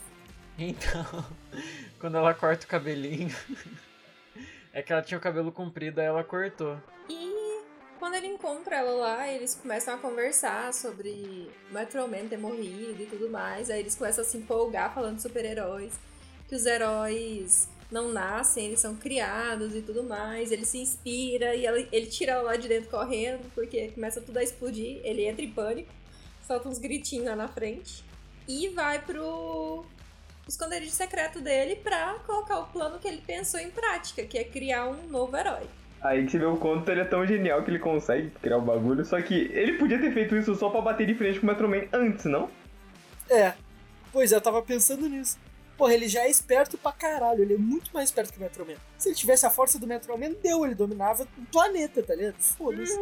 [0.59, 1.25] Então,
[1.99, 3.33] quando ela corta o cabelinho.
[4.73, 6.77] é que ela tinha o cabelo comprido, aí ela cortou.
[7.09, 7.61] E
[7.97, 13.05] quando ele encontra ela lá, eles começam a conversar sobre Metro Man ter morrido e
[13.05, 13.69] tudo mais.
[13.69, 15.97] Aí eles começam a se empolgar falando de super-heróis.
[16.49, 20.51] Que os heróis não nascem, eles são criados e tudo mais.
[20.51, 24.43] Ele se inspira e ela- ele tira lá de dentro correndo, porque começa tudo a
[24.43, 24.99] explodir.
[25.03, 25.89] Ele entra em pânico,
[26.45, 28.03] solta uns gritinhos lá na frente.
[28.47, 29.85] E vai pro
[30.47, 34.87] esconderijo secreto dele pra colocar o plano que ele pensou em prática, que é criar
[34.87, 35.63] um novo herói.
[36.01, 38.61] Aí que você vê o quanto ele é tão genial que ele consegue criar o
[38.61, 39.03] bagulho.
[39.03, 41.67] Só que ele podia ter feito isso só pra bater de frente com o Metro
[41.67, 42.49] Man antes, não?
[43.27, 43.53] É.
[44.11, 45.39] Pois é, eu tava pensando nisso.
[45.77, 48.65] Porra, ele já é esperto pra caralho, ele é muito mais esperto que o Metro
[48.65, 48.75] Man.
[48.97, 52.35] Se ele tivesse a força do Metro Man, deu, ele dominava o planeta, tá ligado?
[52.39, 52.97] Foda-se.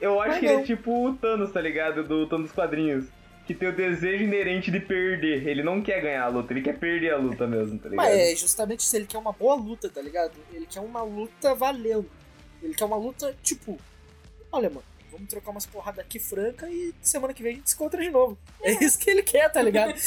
[0.00, 0.60] Eu acho Mas que ele não.
[0.60, 2.04] é tipo o Thanos, tá ligado?
[2.04, 3.06] Do Thanos dos quadrinhos.
[3.46, 5.46] Que tem o desejo inerente de perder.
[5.46, 8.04] Ele não quer ganhar a luta, ele quer perder a luta mesmo, tá ligado?
[8.06, 10.32] Mas é justamente isso, ele quer uma boa luta, tá ligado?
[10.52, 12.10] Ele quer uma luta valendo.
[12.62, 13.78] Ele quer uma luta, tipo,
[14.50, 17.76] olha, mano, vamos trocar umas porradas aqui franca e semana que vem a gente se
[17.76, 18.36] encontra de novo.
[18.62, 19.94] É isso que ele quer, tá ligado?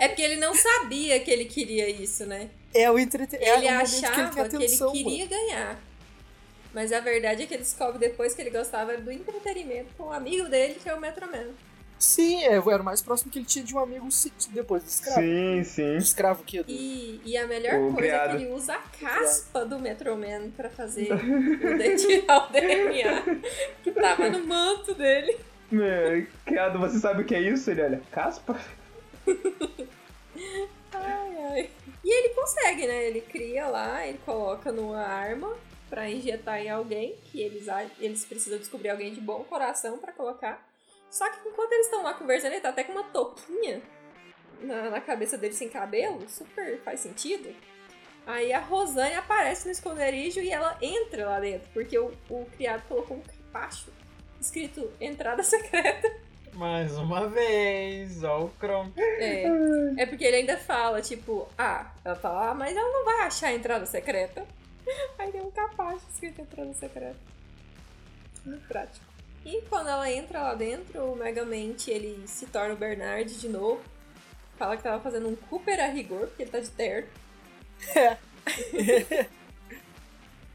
[0.00, 2.50] É porque ele não sabia que ele queria isso, né?
[2.74, 3.58] É o entretenimento.
[3.58, 5.80] Ele é o momento achava que ele, atenção, que ele queria ganhar.
[6.72, 10.12] Mas a verdade é que ele descobre depois que ele gostava do entretenimento com um
[10.12, 11.50] amigo dele, que é o Metroman.
[12.04, 14.06] Sim, é, era o mais próximo que ele tinha de um amigo
[14.50, 15.20] depois do escravo.
[15.20, 15.92] Sim, sim.
[15.96, 16.62] Do escravo que.
[16.68, 18.34] E, e a melhor O coisa criado.
[18.34, 23.22] é que ele usa a caspa do Metroman pra fazer poder tirar o DNA
[23.82, 25.38] que tava no manto dele.
[25.70, 27.70] Meu, criado, você sabe o que é isso?
[27.70, 28.60] Ele olha, caspa?
[30.92, 31.70] Ai, ai.
[32.04, 33.06] E ele consegue, né?
[33.06, 35.52] Ele cria lá, ele coloca numa arma
[35.88, 37.66] pra injetar em alguém, que eles,
[37.98, 40.62] eles precisam descobrir alguém de bom coração pra colocar.
[41.14, 43.80] Só que enquanto eles estão lá conversando, ele tá até com uma touquinha
[44.60, 47.54] na, na cabeça dele sem cabelo, super faz sentido.
[48.26, 52.82] Aí a Rosane aparece no esconderijo e ela entra lá dentro, porque o, o criado
[52.88, 53.92] colocou um capacho
[54.40, 56.12] escrito entrada secreta.
[56.52, 59.00] Mais uma vez, ó o Kronk.
[59.00, 59.44] É,
[59.96, 63.48] é porque ele ainda fala, tipo, ah, ela tá lá, mas ela não vai achar
[63.48, 64.44] a entrada secreta.
[65.16, 67.20] Aí tem um capacho escrito entrada secreta.
[68.44, 69.13] Muito prático.
[69.44, 73.80] E quando ela entra lá dentro, o Megamente, ele se torna o Bernard de novo.
[74.56, 77.08] Fala que tava fazendo um Cooper a rigor, porque ele tá de terno.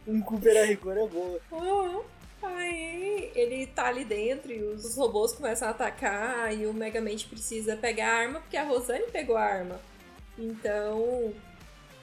[0.08, 1.40] Um Cooper a rigor é boa.
[1.52, 2.04] Uhum.
[2.42, 7.76] Aí ele tá ali dentro e os robôs começam a atacar e o Megamente precisa
[7.76, 9.80] pegar a arma porque a Rosane pegou a arma.
[10.36, 11.32] Então,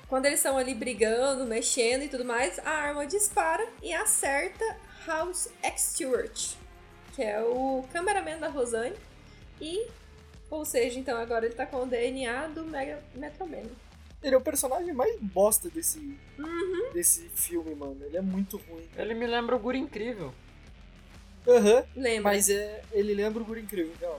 [0.08, 4.64] quando eles estão ali brigando, mexendo e tudo mais, a arma dispara e acerta
[5.04, 6.54] House X Stewart,
[7.16, 8.94] que é o cameraman da Rosane.
[9.60, 9.86] E,
[10.50, 13.64] ou seja, então agora ele tá com o DNA do Mega Metroman.
[14.22, 15.98] Ele é o personagem mais bosta desse,
[16.38, 16.92] Uhum.
[16.92, 17.96] desse filme, mano.
[18.04, 18.86] Ele é muito ruim.
[18.96, 20.32] Ele me lembra o Guri Incrível.
[21.48, 21.84] Aham.
[21.94, 22.32] Lembra?
[22.32, 24.16] Mas é, ele lembra o Guri Incrível, então.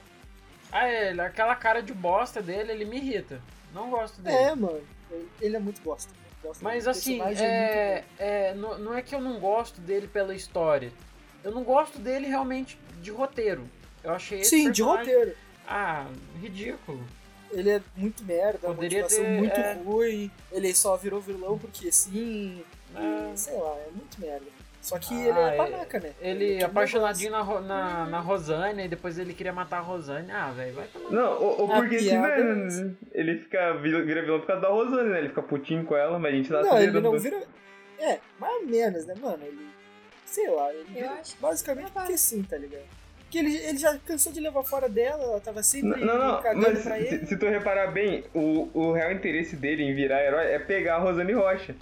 [0.72, 3.42] Ah, ele, aquela cara de bosta dele, ele me irrita.
[3.74, 4.36] Não gosto dele.
[4.36, 4.82] É, mano.
[5.42, 6.12] Ele- é muito bosta.
[6.62, 10.92] Mas assim, é é, é, não, não é que eu não gosto dele pela história.
[11.44, 13.64] Eu não gosto dele realmente de roteiro.
[14.04, 15.34] Eu achei Sim, de roteiro.
[15.68, 16.06] Ah,
[16.42, 17.04] ridículo.
[17.52, 19.74] Ele é muito merda, Poderia motivação ter, muito é.
[19.74, 20.32] ruim.
[20.52, 22.62] Ele só virou vilão porque sim.
[22.96, 24.46] E, sei lá, é muito merda.
[24.82, 26.12] Só que Ah, ele é é- panaca, né?
[26.22, 30.32] Ele quer apaixonadinho na, na, na Rosane e depois ele queria matar a Rosane.
[30.32, 31.10] Ah, velho, vai tomar.
[31.12, 35.10] Não, o, o A porque é né, ele fica vira vilão por causa da Rosane,
[35.10, 35.20] né?
[35.20, 37.44] Ele fica putinho com ela, mas a gente tá Não, se ele não vira.
[38.00, 39.44] É, mais ou menos, né, mano?
[39.44, 39.68] Ele.
[40.28, 42.84] Sei lá, ele Eu vira basicamente porque sim, tá ligado?
[43.22, 46.70] Porque ele, ele já cansou de levar fora dela, ela tava sempre Não, não, cagando
[46.74, 47.20] mas pra ele.
[47.20, 50.96] se, se tu reparar bem, o, o real interesse dele em virar herói é pegar
[50.96, 51.76] a Rosane Rocha.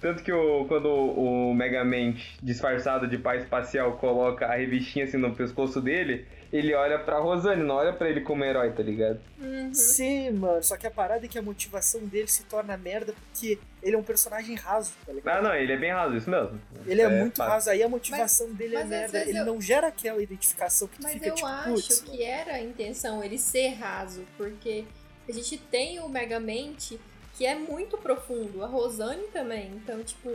[0.00, 5.16] Tanto que o, quando o, o Megamente, disfarçado de pai espacial, coloca a revistinha assim
[5.16, 9.18] no pescoço dele, ele olha pra Rosane, não olha pra ele como herói, tá ligado?
[9.40, 9.72] Uhum.
[9.72, 13.58] Sim, mano, só que a parada é que a motivação dele se torna merda porque
[13.82, 15.38] ele é um personagem raso, tá ligado?
[15.38, 16.60] Ah, não, ele é bem raso, isso mesmo.
[16.86, 17.48] Ele é, muito fato.
[17.48, 19.28] raso, aí a motivação dele é mas às merda.
[19.30, 22.22] Ele eu- não gera aquela identificação que tu Mas fica eu tipo, acho que mano.
[22.22, 24.84] era a intenção ele ser raso, porque
[25.28, 27.00] a gente tem o Megamente
[27.34, 30.30] que é muito profundo, a Rosane também, então, tipo,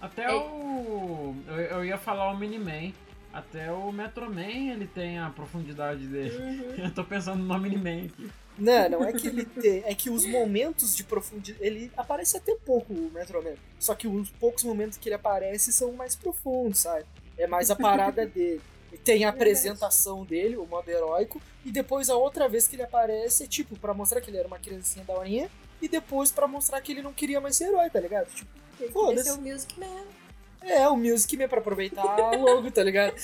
[0.00, 0.32] Até É.
[0.32, 1.34] o.
[1.48, 2.92] Eu, eu ia falar o Miniman.
[3.32, 6.36] Até o Metroman ele tem a profundidade dele.
[6.36, 6.74] uhum.
[6.86, 8.30] Eu tô pensando no Miniman aqui.
[8.58, 12.56] Não, não é que ele tem, é que os momentos de profundidade, ele aparece até
[12.56, 13.54] pouco o Metro Man.
[13.78, 17.04] Só que os poucos momentos que ele aparece são mais profundos, sabe?
[17.36, 18.60] É mais a parada dele.
[18.92, 22.82] E tem a apresentação dele, o modo heróico, e depois a outra vez que ele
[22.82, 25.48] aparece é tipo pra mostrar que ele era uma criancinha daorinha
[25.80, 28.26] e depois pra mostrar que ele não queria mais ser herói, tá ligado?
[28.34, 29.24] Tipo, ele Foda-se.
[29.30, 30.06] ser o Music Man.
[30.62, 32.02] É, o Music Man pra aproveitar
[32.36, 33.14] logo, tá ligado?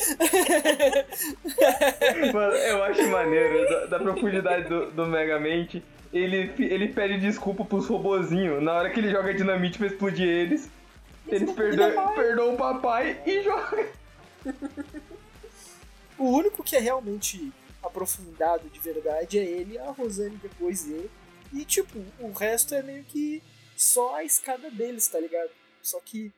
[2.33, 5.83] Mano, eu acho maneiro da, da profundidade do, do Megamente.
[6.13, 10.71] Ele, ele pede desculpa pros robozinhos na hora que ele joga dinamite pra explodir eles.
[11.27, 12.15] Eles Desculpa, perdoam, papai.
[12.15, 13.89] perdoam o papai e joga.
[16.19, 21.11] O único que é realmente aprofundado de verdade é ele, a Rosane depois dele.
[21.53, 23.43] E, tipo, o resto é meio que
[23.77, 25.51] só a escada deles, tá ligado?
[25.83, 26.33] Só que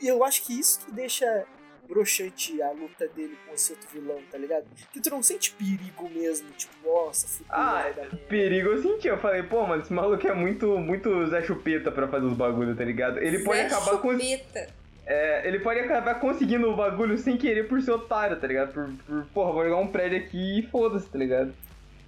[0.00, 1.44] eu acho que isso que deixa
[1.88, 4.64] broxante a luta dele com esse outro vilão, tá ligado?
[4.92, 8.16] Que tu não sente perigo mesmo, tipo, nossa, futuro Ah, vai dar merda.
[8.28, 9.06] perigo eu senti.
[9.06, 12.76] Eu falei, pô, mano, esse maluco é muito, muito Zé Chupeta pra fazer os bagulhos,
[12.76, 13.18] tá ligado?
[13.18, 14.12] Ele pode Zé acabar com.
[14.12, 14.68] Chupeta.
[15.06, 18.72] é, ele pode acabar conseguindo o bagulho sem querer por ser otário, tá ligado?
[18.72, 21.54] Por, por porra, vou jogar um prédio aqui e foda-se, tá ligado?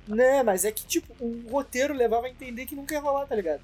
[0.08, 3.36] Né, mas é que, tipo, o roteiro levava a entender que nunca ia rolar, tá
[3.36, 3.60] ligado?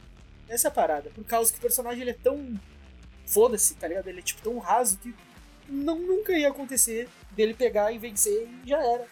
[0.49, 1.11] Essa é a parada.
[1.15, 2.55] Por causa que o personagem ele é tão.
[3.27, 4.09] Foda-se, tá ligado?
[4.09, 5.15] Ele é, tipo, tão raso que
[5.69, 9.07] não nunca ia acontecer dele pegar e vencer e já era.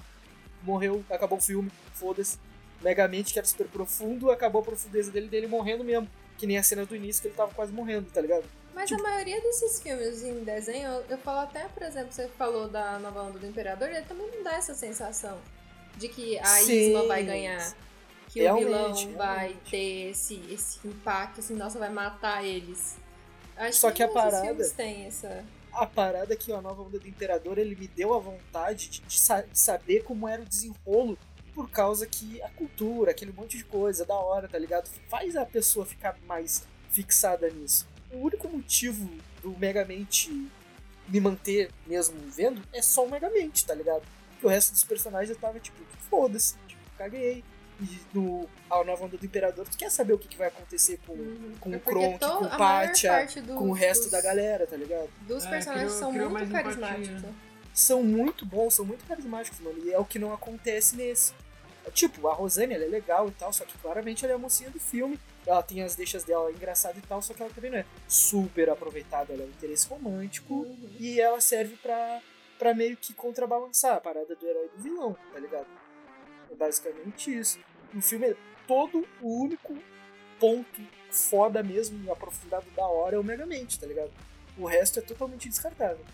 [0.62, 2.38] Morreu, acabou o filme, foda-se.
[2.80, 6.08] Megamente, que era super profundo, acabou a profundeza dele, dele morrendo mesmo.
[6.36, 8.44] Que nem a cena do início que ele tava quase morrendo, tá ligado?
[8.74, 12.26] Mas Tipo- a maioria desses filmes em desenho, eu, eu falo até, por exemplo, você
[12.28, 15.38] falou da nova onda do Imperador, ele também não dá essa sensação
[15.96, 16.88] de que a Sim.
[16.88, 17.74] Isma vai ganhar.
[18.28, 18.68] Que Realmente, o
[19.08, 19.70] vilão vai realmente.
[19.70, 22.96] ter esse, esse impacto, assim, nossa, vai matar eles.
[23.56, 25.44] Acho Só que a nenhum desses parada- tem essa.
[25.72, 29.18] A parada que a nova onda do Imperador ele me deu a vontade de, de
[29.18, 31.18] sa- de saber como era o desenrolo,
[31.54, 34.88] por causa que a cultura, aquele monte de coisa da hora, tá ligado?
[35.08, 37.86] Faz a pessoa ficar mais fixada nisso.
[38.10, 39.08] O único motivo
[39.42, 40.30] do Megamente
[41.08, 44.02] me manter mesmo vendo é só o Megamente, tá ligado?
[44.32, 45.78] Porque o resto dos personagens eu tava tipo,
[46.10, 47.42] foda-se, tipo, caguei.
[47.82, 50.98] E no A Nova Onda do Imperador, tu quer saber o que, que vai acontecer
[51.06, 51.16] com,
[51.60, 54.66] com É o Kronk, com a o Pátia, do- com o resto dos, da galera,
[54.66, 55.08] tá ligado?
[55.22, 57.22] Dos É, personagens criou- são criou muito carismáticos.
[57.74, 59.78] são muito bons, são muito carismáticos, mano.
[59.84, 61.32] E é o que não acontece nesse.
[61.92, 64.70] Tipo, a Rosane, ela é legal e tal, só que claramente ela é a mocinha
[64.70, 65.18] do filme.
[65.44, 68.70] Ela tem as deixas dela engraçadas e tal, só que ela também não é super
[68.70, 69.32] aproveitada.
[69.32, 70.90] Ela é um interesse romântico Uhum.
[71.00, 72.20] e ela serve pra,
[72.56, 75.66] pra meio que contrabalançar a parada do herói e do vilão, tá ligado?
[76.52, 77.58] É basicamente isso.
[77.94, 78.34] O filme é
[78.66, 79.74] todo o único
[80.40, 80.80] ponto
[81.10, 84.10] foda mesmo, aprofundado da hora é o Megamente, tá ligado?
[84.56, 86.04] O resto é totalmente descartável.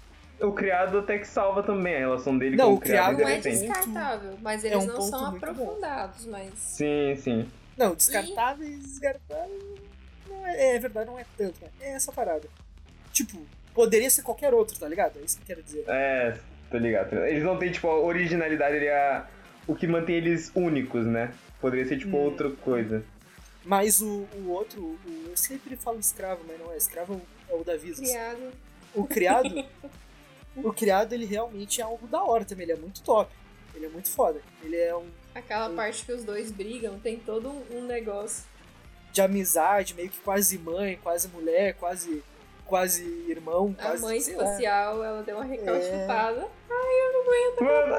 [0.40, 3.16] O criado até que salva também a relação dele Não, com o o criado.
[3.16, 3.64] criado Não é de repente.
[3.66, 6.52] muito- descartável, mas é eles um não são aprofundados, mas.
[6.56, 7.48] Sim, sim.
[7.76, 9.62] Não, descartáveis, descartáveis.
[10.28, 11.68] Não é, é verdade, não é tanto, né?
[11.80, 12.48] É essa parada.
[13.12, 13.38] Tipo,
[13.74, 15.18] poderia ser qualquer outro, tá ligado?
[15.18, 15.84] É isso que eu quero dizer.
[15.88, 16.38] É,
[16.70, 17.08] tô ligado.
[17.10, 17.28] tô ligado.
[17.30, 19.24] Eles não têm, tipo, a originalidade, ele é
[19.66, 21.32] o que mantém eles únicos, né?
[21.60, 22.24] Poderia ser, tipo, Hum.
[22.24, 23.04] outra coisa.
[23.64, 24.98] Mas o, o outro, o,
[25.28, 26.76] eu sempre falo escravo, mas não é.
[26.76, 28.08] Escravo é o da Visas.
[28.08, 28.52] Criado.
[28.94, 29.64] O criado,
[30.56, 32.64] o criado, ele realmente é algo da hora também.
[32.64, 33.30] Ele é muito top.
[33.74, 34.40] Ele é muito foda.
[34.62, 38.44] Ele é um Aquela parte que os dois brigam, tem todo um, um negócio.
[39.12, 42.22] de amizade, meio que quase mãe, quase mulher, quase,
[42.68, 43.74] quase irmão.
[43.78, 44.44] A quase, mãe sei lá.
[44.44, 46.46] espacial, ela deu uma recalchutada.
[47.60, 47.94] Mano,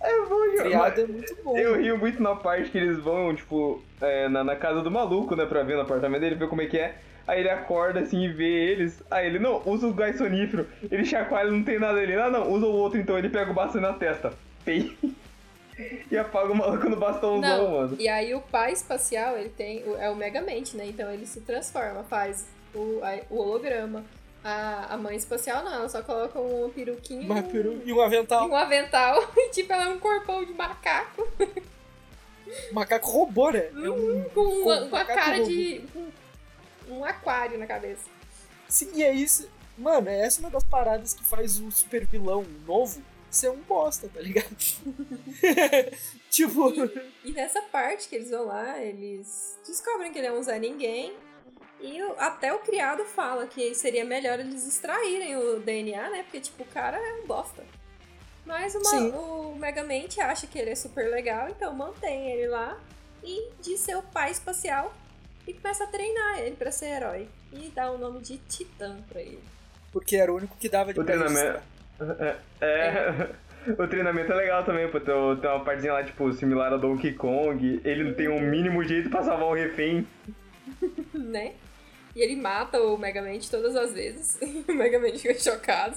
[0.00, 0.62] é, é bom.
[0.62, 1.56] Criado é muito bom.
[1.56, 5.36] Eu rio muito na parte que eles vão, tipo, é, na, na casa do maluco,
[5.36, 6.96] né, pra ver no apartamento dele, ver como é que é.
[7.26, 9.02] Aí ele acorda assim e vê eles.
[9.10, 10.66] Aí ele, não, usa o gás sonífero.
[10.90, 12.14] Ele chacoalha, não tem nada ali.
[12.14, 13.16] Ah, não, usa o outro então.
[13.16, 14.32] Ele pega o bastão na testa.
[14.64, 14.96] Pei.
[16.10, 17.96] e apaga o maluco no bastãozão, Não, mano.
[17.98, 19.82] e aí o pai espacial, ele tem.
[19.98, 20.86] É o Megamente, né?
[20.86, 24.04] Então ele se transforma, faz o, a- o holograma.
[24.46, 27.92] A, a mãe espacial não, ela só coloca um peruquinho Uma e um- peru- e
[27.94, 28.46] um e avental.
[28.48, 29.26] um avental.
[29.36, 31.26] E tipo, ela é um corpão de macaco
[32.72, 33.70] Macaco robô, né?
[33.74, 35.48] É um, com uma, com com a macaco cara robô.
[35.48, 35.84] de.
[36.86, 38.02] com um aquário na cabeça.
[38.68, 39.48] Sim, e é isso.
[39.78, 44.08] Mano, é essa uma das paradas que faz o super vilão novo ser um bosta,
[44.12, 44.54] tá ligado?
[46.30, 46.72] tipo,
[47.24, 51.14] E nessa parte que eles vão lá, eles descobrem que ele é um Zé Ninguém.
[51.80, 56.22] E o- até o criado fala que seria melhor eles extraírem o DNA, né?
[56.22, 57.62] Porque, tipo, o cara é um bosta.
[58.46, 62.78] Mas uma- o Megamente acha que ele é super legal, então mantém ele lá
[63.22, 64.92] e diz ser o pai espacial
[65.46, 67.28] e começa a treinar ele pra ser herói.
[67.52, 69.40] E dá o nome de Titã pra ele.
[69.92, 71.60] porque era o único que dava de O treinamento.
[71.98, 72.38] registrar.
[72.60, 73.28] É.
[73.78, 75.00] O treinamento é legal também, pô.
[75.00, 77.80] Tem tem uma partezinha lá, tipo, similar a Donkey Kong.
[77.82, 80.06] Ele não tem um mínimo jeito pra salvar o refém.
[81.14, 81.54] né?
[82.14, 84.38] E ele mata o Megamente todas as vezes.
[84.68, 85.96] o Megamente fica chocado.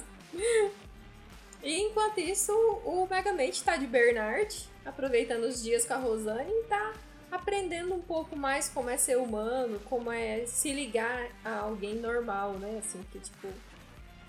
[1.62, 2.52] E enquanto isso,
[2.84, 6.92] o Megamente tá de Bernard, aproveitando os dias com a Rosane e tá
[7.30, 12.52] aprendendo um pouco mais como é ser humano, como é se ligar a alguém normal,
[12.54, 12.78] né?
[12.78, 13.48] Assim, que tipo.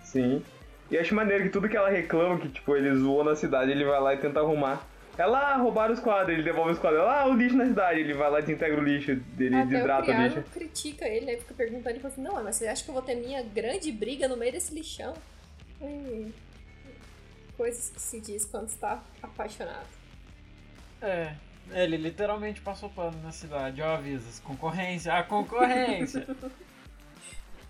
[0.04, 0.44] Sim.
[0.92, 3.86] E acho maneiro que tudo que ela reclama, que tipo, ele zoou na cidade, ele
[3.86, 4.86] vai lá e tenta arrumar.
[5.20, 7.02] Ela roubaram os quadros, ele devolve os quadros.
[7.02, 9.64] Ela, ah, o lixo na cidade, ele vai lá e desintegra o lixo, ele até
[9.64, 10.44] o desidrata o criado lixo.
[10.54, 11.36] critica ele, né?
[11.36, 13.92] Fica perguntando e fala assim, não, mas você acha que eu vou ter minha grande
[13.92, 15.14] briga no meio desse lixão?
[15.82, 16.32] Hum,
[17.58, 19.88] coisas que se diz quando está apaixonado.
[21.02, 21.34] É,
[21.74, 26.26] ele literalmente passou pano na cidade, ó, avisas, concorrência, a concorrência.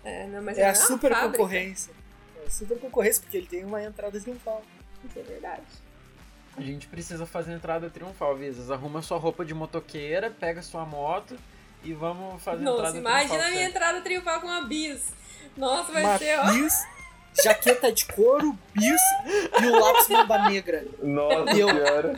[0.02, 1.36] É, não, mas É a uma super fábrica.
[1.36, 1.92] concorrência.
[2.42, 4.62] É a super concorrência, porque ele tem uma entrada triunfal.
[5.04, 5.62] Isso é verdade.
[6.56, 8.70] A gente precisa fazer entrada triunfal, Visas.
[8.70, 11.36] Arruma sua roupa de motoqueira, pega sua moto
[11.82, 13.50] e vamos fazer Nossa, entrada imagina a triunfal.
[13.52, 15.12] minha entrada triunfal com uma bis.
[15.56, 16.52] Nossa, vai Uma ser, ó.
[16.52, 16.74] bis
[17.42, 19.00] jaqueta de couro, bis
[19.62, 20.84] e o lápis mamba negra.
[21.02, 22.12] Nossa Eu- senhora.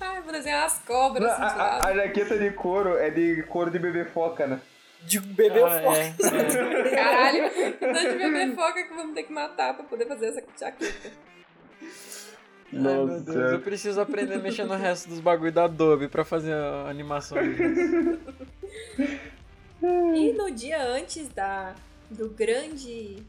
[0.00, 1.22] Ai, vou desenhar as cobras.
[1.24, 4.60] Não, assim, a, a- a jaqueta de couro é de couro de bebê foca, né?
[5.02, 5.98] De bebê Ah, foca.
[5.98, 6.14] é,
[6.90, 6.94] é.
[6.94, 11.12] Caralho, tanto de bebê foca que vamos ter que matar pra poder fazer essa jaqueta.
[12.72, 16.24] Ai, meu Deus, eu preciso aprender a mexer no resto dos bagulho da Adobe pra
[16.24, 17.38] fazer a animação.
[19.82, 21.74] E no dia antes da,
[22.10, 23.22] do grande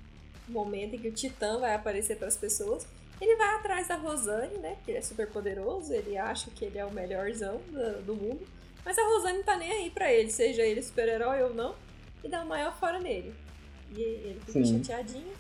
[0.48, 2.88] momento em que o Titã vai aparecer para as pessoas,
[3.22, 4.78] ele vai atrás da Rosane, né?
[4.84, 8.42] Que ele é super poderoso, ele acha que ele é o melhorzão do, do mundo.
[8.84, 11.76] Mas a Rosane tá nem aí pra ele, seja ele super-herói ou não,
[12.24, 13.34] e dá o maior fora nele.
[13.96, 14.84] E ele fica Sim.
[14.84, 15.34] chateadinho.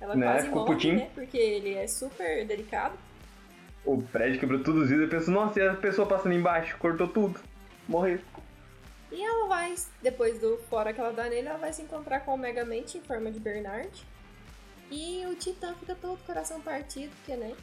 [0.00, 1.10] Ela Né, quase morre, né?
[1.14, 2.94] Porque ele é super delicado.
[3.84, 5.10] O prédio quebrou tudo os vidros.
[5.10, 6.76] Eu penso, nossa, e a pessoa passando embaixo?
[6.78, 7.40] Cortou tudo.
[7.88, 8.20] Morreu.
[9.10, 12.34] E ela vai, depois do fora que ela dá nele, ela vai se encontrar com
[12.34, 14.06] o Megamente em forma de Bernard.
[14.90, 17.54] E o Titã fica todo coração partido, porque, né?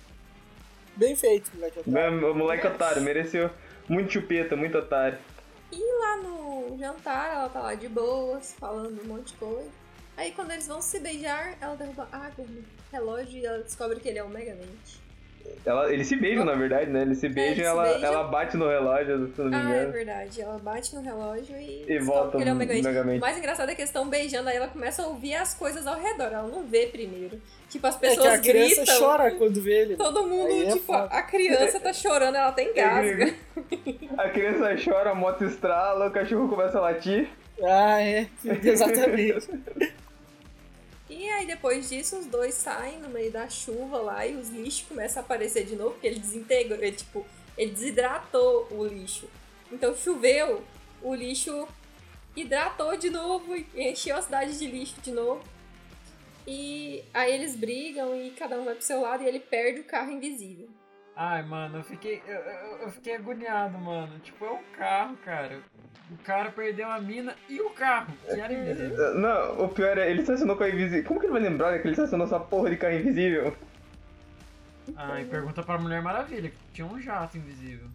[0.95, 1.79] Bem feito, moleque.
[1.87, 3.49] O moleque otário, mereceu.
[3.87, 5.17] Muito chupeta, muito otário.
[5.71, 9.69] E lá no jantar, ela tá lá de boas, falando um monte de coisa.
[10.17, 14.09] Aí quando eles vão se beijar, ela derruba água no relógio e ela descobre que
[14.09, 14.99] ele é o Megamente.
[15.65, 17.01] Ela, eles se beijam, na verdade, né?
[17.01, 18.03] Eles se beijam e eles se ela, beijam.
[18.13, 19.91] ela bate no relógio, se não me Ah, é engano.
[19.91, 20.41] verdade.
[20.41, 22.87] Ela bate no relógio e, E volta é no Megamente.
[22.87, 23.17] Megamente.
[23.17, 25.85] O mais engraçado é que eles estão beijando, aí ela começa a ouvir as coisas
[25.85, 26.31] ao redor.
[26.33, 27.41] Ela não vê primeiro.
[27.69, 28.99] Tipo, as É pessoas que a criança gritam.
[28.99, 29.95] chora quando vê ele.
[29.95, 31.05] Todo mundo, Aí é tipo, foda.
[31.11, 33.33] a criança tá chorando, ela tem gasga.
[34.17, 37.27] A criança chora, a moto estrala, o cachorro começa a latir.
[37.63, 38.25] Ah, é.
[38.63, 39.47] Exatamente.
[41.09, 44.87] E aí depois disso os dois saem no meio da chuva lá e os lixos
[44.87, 47.25] começam a aparecer de novo, porque ele desintegrou, ele tipo,
[47.57, 49.27] ele desidratou o lixo.
[49.71, 50.63] Então choveu,
[51.01, 51.67] o lixo
[52.35, 55.43] hidratou de novo e encheu a cidade de lixo de novo.
[56.47, 59.85] E aí eles brigam e cada um vai pro seu lado e ele perde o
[59.85, 60.69] carro invisível.
[61.21, 62.23] Ai, mano, eu fiquei.
[62.25, 64.17] Eu, eu, eu fiquei agoniado, mano.
[64.19, 65.61] Tipo, é o carro, cara.
[66.09, 69.15] O cara perdeu a mina e o carro, que era invisível.
[69.19, 71.03] Não, o pior é, ele estacionou com a invisível.
[71.03, 73.53] Como que ele vai lembrar que ele estacionou essa porra de carro invisível?
[74.95, 77.89] Ah, e pergunta pra Mulher Maravilha, que tinha um jato invisível.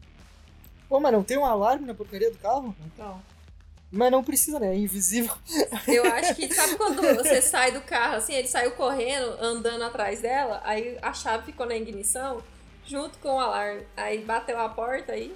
[0.86, 2.76] Pô, mas não tem um alarme na porcaria do carro?
[2.84, 3.22] Então.
[3.90, 4.74] Mas não precisa, né?
[4.74, 5.34] É invisível.
[5.88, 10.20] Eu acho que, sabe quando você sai do carro, assim, ele saiu correndo, andando atrás
[10.20, 12.42] dela, aí a chave ficou na ignição,
[12.86, 13.82] junto com o alarme.
[13.96, 15.34] Aí bateu a porta aí.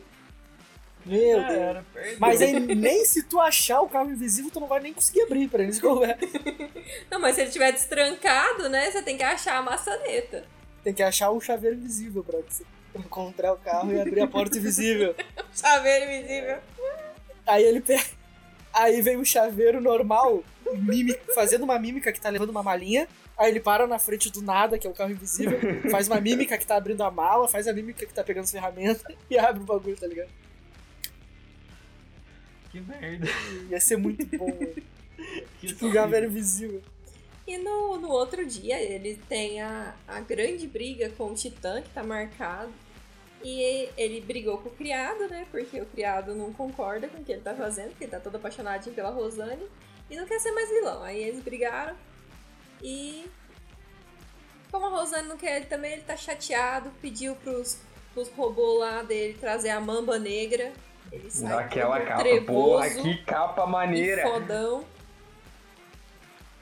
[1.07, 2.19] Meu Deus.
[2.19, 5.49] Mas aí nem se tu achar o carro invisível, tu não vai nem conseguir abrir
[5.49, 6.19] pra eles couber.
[7.11, 10.45] Não, mas se ele tiver destrancado, né, você tem que achar a maçaneta.
[10.83, 14.57] Tem que achar o chaveiro invisível pra você encontrar o carro e abrir a porta
[14.59, 15.15] invisível.
[15.55, 16.59] Chaveiro invisível.
[17.47, 18.03] Aí ele pega.
[18.73, 20.43] Aí vem o chaveiro normal,
[20.75, 23.07] mímica- fazendo uma mímica que tá levando uma malinha.
[23.39, 25.59] Aí ele para na frente do nada, que é o carro invisível,
[25.93, 28.51] faz uma mímica que tá abrindo a mala, faz a mímica que tá pegando as
[28.51, 30.31] ferramentas e abre o bagulho, tá ligado?
[32.73, 33.27] Que merda.
[33.71, 34.75] Ia ser muito bom, mano.
[35.61, 36.83] Que Tipo, o chaveiro invisível.
[37.47, 41.89] E no, no outro dia ele tem a, a grande briga com o Titã, que
[41.91, 42.71] tá marcado.
[43.43, 45.47] E ele brigou com o criado, né?
[45.51, 48.37] Porque o criado não concorda com o que ele tá fazendo, porque ele tá todo
[48.37, 49.65] apaixonadinho pela Rosane.
[50.11, 51.03] E não quer ser mais vilão.
[51.03, 51.97] Aí eles brigaram.
[52.83, 53.27] E.
[54.71, 56.91] Como a Rosane não quer ele também, ele tá chateado.
[57.01, 57.81] Pediu pros,
[58.13, 60.73] pros robôs lá dele trazer a mamba negra.
[61.11, 64.23] Ele sai capa, trevoso porra, que capa maneira.
[64.23, 64.85] fodão.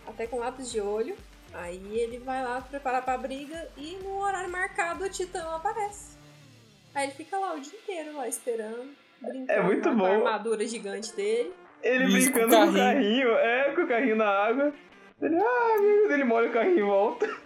[0.07, 1.17] Até com lápis de olho.
[1.53, 6.17] Aí ele vai lá preparar pra briga e no horário marcado o Titã aparece.
[6.95, 8.91] Aí ele fica lá o dia inteiro lá esperando,
[9.21, 10.05] brincando É muito com bom.
[10.07, 11.53] a armadura gigante dele.
[11.83, 14.73] Ele Isso, brincando com o com o carrinho, é, com o carrinho na água.
[15.21, 17.37] Ele, ah, meu Deus, ele molha o carrinho e volta.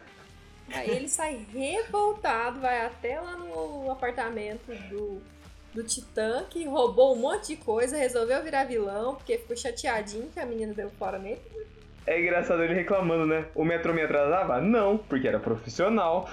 [0.72, 5.20] Aí ele sai revoltado, vai até lá no apartamento do,
[5.74, 10.38] do Titã, que roubou um monte de coisa, resolveu virar vilão, porque ficou chateadinho que
[10.38, 11.40] a menina deu fora nele.
[12.06, 13.46] É engraçado ele reclamando, né?
[13.54, 14.60] O metrô me atrasava?
[14.60, 16.28] Não, porque era profissional.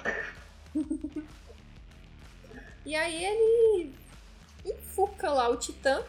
[2.86, 3.94] E aí ele
[4.66, 6.02] enfuca lá o Titã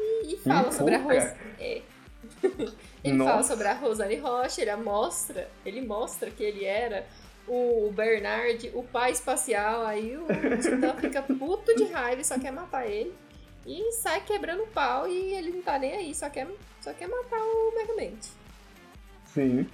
[0.00, 1.14] e, e fala sobre a Enfuca?
[1.14, 1.34] Rose.
[1.60, 1.82] É.
[3.02, 3.48] ele fala Nossa.
[3.48, 7.06] sobre a Rosane Rocha, ele mostra, ele mostra que ele era
[7.46, 10.26] o Bernard, o pai espacial, aí o
[10.60, 13.14] Titã fica puto de raiva e só quer matar ele.
[13.66, 16.48] E sai quebrando o pau e ele não tá nem aí, só quer,
[16.80, 18.30] só quer matar o Megamente.
[19.26, 19.68] Sim.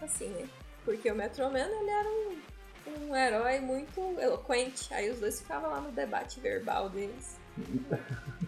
[0.00, 0.48] Assim, né?
[0.84, 4.92] Porque o Metroman, ele era um, um herói muito eloquente.
[4.92, 7.36] Aí os dois ficavam lá no debate verbal deles.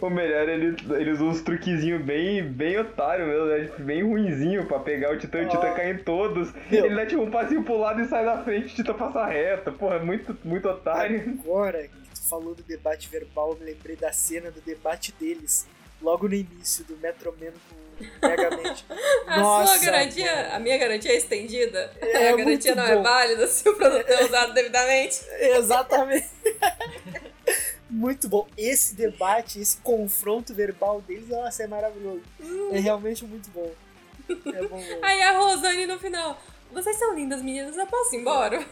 [0.00, 3.64] O melhor, ele, ele usa uns truquezinhos bem, bem otário mesmo, né?
[3.66, 5.74] Tipo, Bem ruinzinho pra pegar o Titã e o Titã Ah.
[5.74, 6.52] cai em todos.
[6.70, 6.86] Meu.
[6.86, 9.70] Ele dá tipo um passinho pro lado e sai da frente, o Titã passa reto.
[9.72, 11.38] Porra, é muito, muito otário.
[11.40, 15.68] Agora que tu falou do debate verbal, eu me lembrei da cena do debate deles,
[16.02, 17.52] logo no início do Metro Man
[17.96, 18.84] com o Megamente.
[19.28, 20.48] A Nossa, sua garantia, mano.
[20.54, 21.92] a minha garantia é estendida.
[22.02, 23.02] É a garantia não é bom.
[23.04, 25.20] válida se o produto é usado devidamente.
[25.38, 26.26] Exatamente.
[27.88, 28.46] Muito bom.
[28.56, 32.22] Esse debate, esse confronto verbal deles, nossa, é maravilhoso.
[32.72, 33.72] É realmente muito bom.
[34.28, 34.76] É bom.
[34.76, 35.04] mesmo.
[35.04, 36.40] Aí a Rosane no final.
[36.72, 38.64] Vocês são lindas, meninas, eu posso ir embora?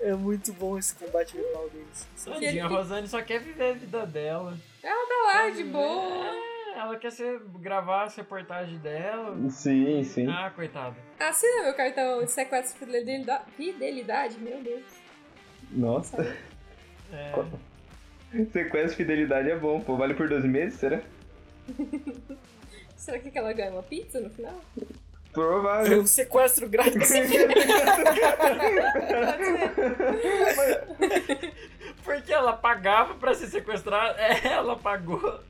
[0.00, 2.08] É muito bom esse combate verbal deles.
[2.24, 4.58] Tadinha, a Rosane só quer viver a vida dela.
[4.82, 6.26] Ela tá lá de boa.
[6.74, 9.36] É, ela quer ser, gravar as reportagens dela.
[9.50, 10.26] Sim, sim.
[10.28, 10.96] Ah, coitada.
[11.20, 14.82] Assina meu cartão de sequestro de fidelida- fidelidade, meu Deus.
[15.70, 16.36] Nossa.
[17.12, 17.32] É,
[18.52, 19.96] Sequência fidelidade é bom, pô.
[19.96, 21.00] Vale por 12 meses, será?
[22.96, 24.58] Será que ela ganha uma pizza no final?
[25.32, 26.00] Provável.
[26.00, 27.10] um sequestro grátis.
[32.04, 34.18] Porque ela pagava pra ser sequestrada.
[34.20, 35.40] É, ela pagou.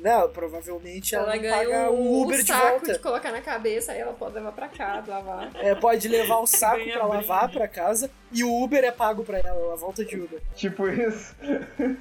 [0.00, 2.92] Não, provavelmente ela, Ela não ganha paga um, o Uber um de saco volta.
[2.92, 5.50] de colocar na cabeça, aí ela pode levar pra casa, lavar.
[5.56, 9.38] É, pode levar o saco pra lavar pra casa e o Uber é pago pra
[9.38, 10.40] ela, ela volta de Uber.
[10.54, 11.34] Tipo isso.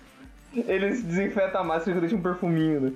[0.53, 2.93] Eles desinfetam a máscara e deixam um perfuminho, né?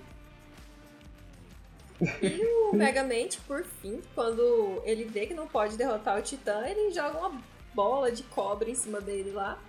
[2.22, 6.92] E o Megamente, por fim, quando ele vê que não pode derrotar o Titã, ele
[6.92, 7.42] joga uma
[7.74, 9.60] bola de cobre em cima dele lá.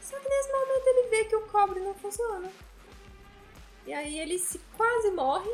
[0.00, 2.50] Só que nesse momento ele vê que o cobre não funciona.
[3.88, 5.50] E aí ele se quase morre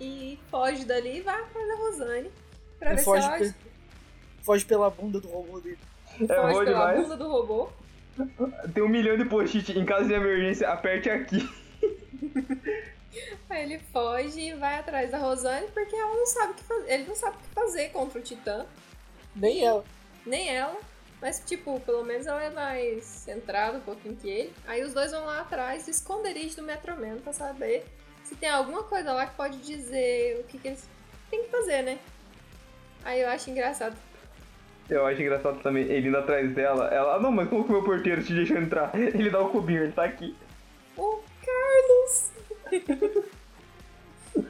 [0.00, 2.30] e foge dali e vai atrás da Rosane.
[2.80, 3.54] Pra E ver foge, se ela pe-
[4.42, 5.78] foge pela bunda do robô dele.
[6.20, 7.02] É foge pela demais.
[7.02, 7.68] bunda do robô.
[8.74, 9.78] Tem um milhão de post-it.
[9.78, 11.48] Em caso de emergência, aperte aqui.
[13.48, 16.92] Aí ele foge e vai atrás da Rosane porque ela não sabe o que fazer.
[16.92, 18.66] Ele não sabe o que fazer contra o Titã.
[19.34, 19.84] Nem ela.
[20.26, 20.76] Nem ela.
[21.20, 24.52] Mas, tipo, pelo menos ela é mais centrada um pouquinho que ele.
[24.66, 27.84] Aí os dois vão lá atrás do esconderijo do Metroman pra saber
[28.24, 30.88] se tem alguma coisa lá que pode dizer o que, que eles
[31.30, 31.98] têm que fazer, né?
[33.04, 33.96] Aí eu acho engraçado.
[34.88, 36.88] Eu acho engraçado também ele indo atrás dela.
[36.88, 38.90] Ela, ah, não, mas como que o meu porteiro te deixou entrar?
[38.96, 40.36] Ele dá o cubinho, ele tá aqui.
[40.96, 42.32] O Carlos!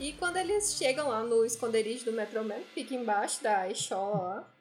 [0.00, 4.57] e quando eles chegam lá no esconderijo do Metroman, fica embaixo da Eshola lá.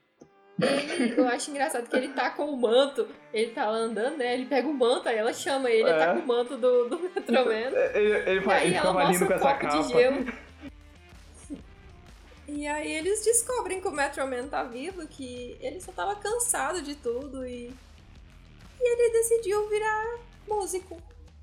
[0.60, 4.34] Ele, eu acho engraçado que ele tá com o manto, ele tá lá andando, né?
[4.34, 5.98] Ele pega o manto, aí ela chama ele, ele É.
[6.06, 7.54] tá com o manto do, do Metroman.
[7.94, 9.82] Ele, ele, E aí ele ela mostra com um essa copo capa.
[9.84, 10.26] de gelo.
[12.50, 16.96] E aí eles descobrem que o Metroman tá vivo, que ele só tava cansado de
[16.96, 17.74] tudo e.
[18.80, 20.98] E ele decidiu virar músico.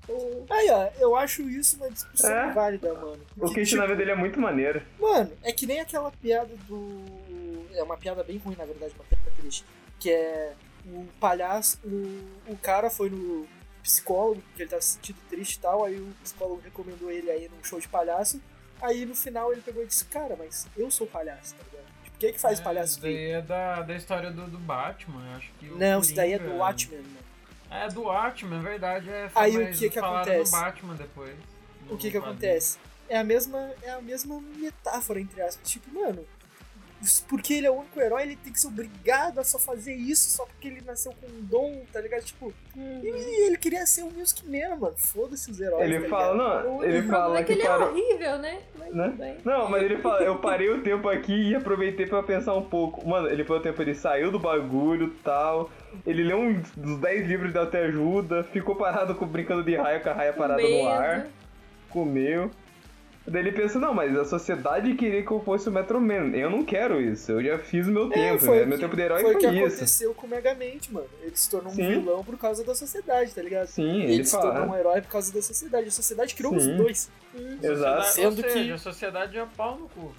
[0.09, 0.45] O...
[0.49, 2.51] Aí, ó, eu acho isso uma discussão É.
[2.53, 3.19] válida, mano.
[3.37, 4.79] O Porque, questionamento dele é muito maneiro.
[4.79, 7.03] tipo, Mano, é que nem aquela piada do.
[7.75, 9.65] É uma piada bem ruim, na verdade, uma piada triste.
[9.99, 10.53] Que é
[10.85, 11.79] o palhaço.
[11.83, 13.47] O, o cara foi no
[13.83, 15.85] psicólogo, porque ele tava se sentindo triste e tal.
[15.85, 18.41] Aí o psicólogo recomendou ele aí num show de palhaço.
[18.81, 21.85] Aí no final ele pegou e disse: Cara, mas eu sou palhaço, tá ligado?
[22.03, 24.59] Tipo, quem é que faz É, palhaço Isso daí é da, da história do, do
[24.59, 25.69] Batman, eu acho que.
[25.69, 27.25] o Não, isso daí é do Watchmen, mano.
[27.69, 29.09] É do Watchmen, é verdade.
[29.09, 30.51] É, Aí o que que acontece?
[30.51, 31.35] do Batman depois.
[31.89, 32.77] O que que acontece?
[33.07, 35.69] É a mesma, é a mesma metáfora, entre aspas.
[35.69, 36.25] Tipo, mano,
[37.27, 40.29] porque ele é o único herói, ele tem que ser obrigado a só fazer isso
[40.31, 42.23] só porque ele nasceu com um dom, tá ligado?
[42.23, 44.95] Tipo, e ele queria ser o Music Man, mano.
[44.97, 45.83] Foda-se os heróis.
[45.83, 48.59] Ele tá fala, não, O ele problema fala é que que ele é horrível, né?
[48.77, 49.03] Mas Né?
[49.05, 49.37] tudo bem.
[49.45, 53.07] Não, mas ele fala, eu parei o tempo aqui e aproveitei pra pensar um pouco.
[53.07, 55.69] Mano, ele foi o tempo, ele saiu do bagulho tal.
[56.05, 60.09] Ele leu um dos 10 livros de autoajuda, ficou parado com, brincando de raia com
[60.09, 61.27] a raia parada no ar,
[61.89, 62.49] comeu.
[63.27, 66.29] Daí ele pensa, não, mas a sociedade queria que eu fosse o Metro Man.
[66.35, 68.63] Eu não quero isso, eu já fiz o meu É, tempo, foi né?
[68.65, 69.65] o Meu tempo de herói foi foi, o que isso.
[69.75, 71.07] aconteceu com o Megamente, mano.
[71.23, 71.87] Ele se tornou um Sim.
[71.89, 73.65] vilão por causa da sociedade, tá ligado?
[73.67, 75.87] Sim, ele, ele se tornou um herói por causa da sociedade.
[75.87, 76.77] A sociedade criou os Sim.
[76.77, 77.09] dois.
[77.63, 78.07] Exato.
[78.09, 80.13] Sendo Ou que- seja, a sociedade é pau no cu.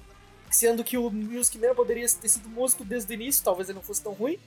[0.50, 3.82] Sendo que o Music Man poderia ter sido músico desde o início, talvez ele não
[3.84, 4.38] fosse tão ruim.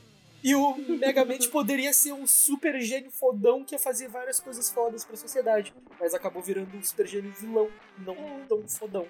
[0.43, 5.03] E o Megamente poderia ser um super gênio fodão que ia fazer várias coisas fodas
[5.03, 5.73] pra sociedade.
[5.99, 8.45] Mas acabou virando um super gênio vilão, não É.
[8.47, 9.05] tão fodão.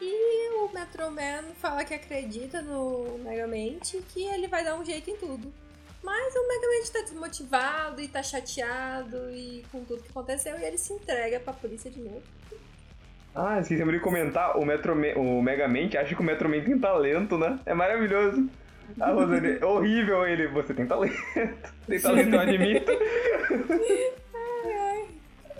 [0.00, 5.08] E o Metroman fala que acredita no Megamente e que ele vai dar um jeito
[5.08, 5.52] em tudo.
[6.02, 10.76] Mas o Megamente tá desmotivado e tá chateado e com tudo que aconteceu e ele
[10.76, 12.22] se entrega pra polícia de novo.
[13.32, 16.76] Ah, esquecemos de comentar, o, Metro Man, o Megamente acha que o Metro Man tem
[16.78, 17.58] talento, né?
[17.64, 18.50] É maravilhoso.
[19.00, 21.14] A Rosane, é horrível ele, você tem talento.
[21.86, 22.92] Tem talento, eu admito.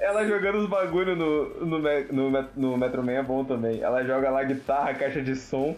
[0.01, 3.81] Ela jogando os bagulho no, no, no, no Metro Man é bom também.
[3.83, 5.77] Ela joga lá guitarra, caixa de som.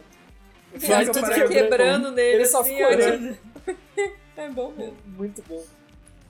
[0.75, 2.95] Joga tudo pra- quebrando nele, Ele só assim, ficou ó.
[2.95, 3.37] olhando.
[4.37, 4.97] É bom mesmo.
[5.07, 5.63] Muito bom.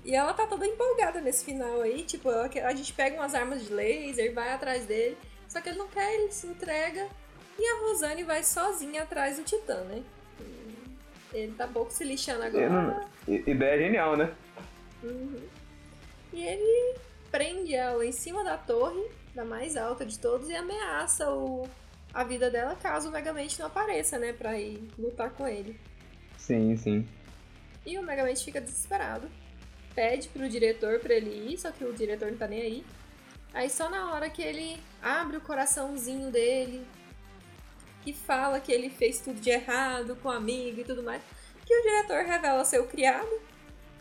[0.05, 3.64] E ela tá toda empolgada nesse final aí, tipo, ela a gente pega umas armas
[3.64, 5.16] de laser, vai atrás dele,
[5.49, 7.07] só que ele não quer, ele se entrega,
[7.59, 10.03] e a Rosane vai sozinha atrás do Titã, né?
[11.35, 12.68] Ele tá pouco se lixando agora.
[12.70, 14.32] Não- Ideia genial, né?
[15.03, 15.37] Uhum.
[16.32, 16.95] E ele
[17.30, 19.05] prende ela em cima da torre,
[19.35, 21.68] da mais alta de todos, e ameaça o,
[22.12, 24.32] a vida dela caso o Megamente não apareça, né?
[24.32, 25.78] Pra ir lutar com ele.
[26.39, 27.07] Sim, sim.
[27.85, 29.28] E o Megamente fica desesperado.
[29.95, 32.85] Pede pro diretor pra ele ir, só que o diretor não tá nem aí.
[33.53, 36.85] Aí só na hora que ele abre o coraçãozinho dele
[38.07, 41.23] e fala que ele fez tudo de errado com o amigo e tudo mais,
[41.65, 43.41] que o diretor revela ser o criado.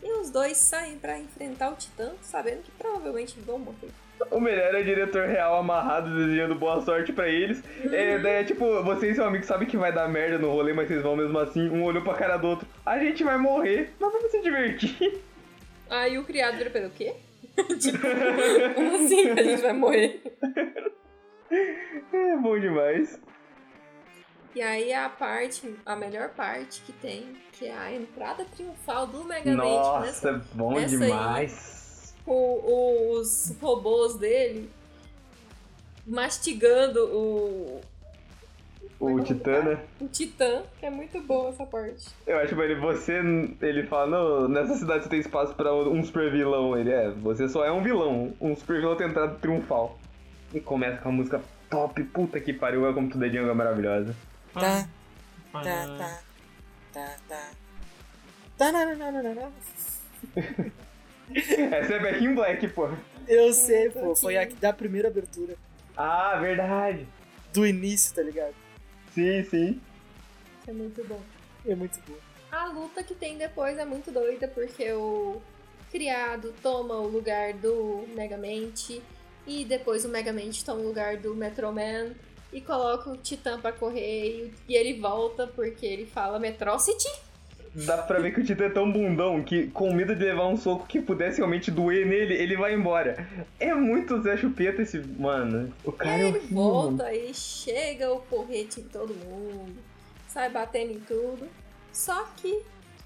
[0.02, 3.90] E os dois saem pra enfrentar o Titã, sabendo que provavelmente vão morrer.
[4.30, 7.64] O melhor é o diretor real amarrado, desejando boa sorte pra eles.
[7.92, 10.74] É, daí é tipo, você e seu amigo sabem que vai dar merda no rolê,
[10.74, 11.70] mas vocês vão mesmo assim.
[11.70, 12.68] Um olhou pra cara do outro.
[12.86, 15.22] A gente vai morrer, mas vamos se divertir.
[15.90, 17.14] Aí o criado vira pelo quê?
[17.80, 18.00] tipo,
[18.76, 20.22] como assim a gente vai morrer?
[22.12, 23.20] É bom demais.
[24.56, 29.24] E aí a parte, a melhor parte que tem, que é a entrada triunfal do
[29.24, 30.00] Megamente Nossa,
[30.32, 31.00] nessa, bom nessa aí.
[31.00, 32.16] demais.
[32.26, 34.70] o- o- os robôs dele
[36.06, 37.82] mastigando o,
[39.00, 39.80] O Titã, né?
[40.00, 42.06] o Titã, que é muito boa essa parte.
[42.28, 43.20] Eu acho que ele, você,
[43.62, 46.78] ele fala, não, nessa cidade você tem espaço pra um super vilão.
[46.78, 49.98] Ele é, você só é um vilão, um super vilão tem entrada triunfal.
[50.54, 54.16] E começa com a música top, puta que pariu, to the Jungle é maravilhosa.
[54.54, 54.88] Tá,
[55.52, 56.22] tá, tá,
[56.94, 57.52] tá, tá.
[58.58, 58.72] Tá.
[61.34, 62.90] Essa é Back in Black, pô.
[63.28, 64.16] Eu sei, pô.
[64.16, 65.56] Foi a da primeira abertura.
[65.98, 67.08] Ah, verdade.
[67.52, 68.54] Do início, tá ligado?
[69.14, 69.82] Sim, sim.
[70.68, 71.22] É muito bom.
[71.66, 72.18] É muito bom.
[72.52, 75.42] A luta que tem depois é muito doida, porque o
[75.92, 79.02] criado toma o lugar do Megamente,
[79.48, 82.14] e depois o Megamente toma o lugar do Metroman,
[82.54, 84.02] e coloca o Titã pra correr,
[84.68, 87.08] e- e ele volta porque ele fala Metrocity.
[87.76, 90.56] Dá pra ver que o Titã é tão bundão que, com medo de levar um
[90.56, 93.28] soco que pudesse realmente doer nele, ele vai embora.
[93.60, 95.00] É muito Zé Chupeta esse.
[95.00, 96.56] Mano, o cara é ele horrível.
[96.56, 99.76] volta e chega o porrete em todo mundo,
[100.28, 101.48] sai batendo em tudo.
[101.92, 102.62] Só que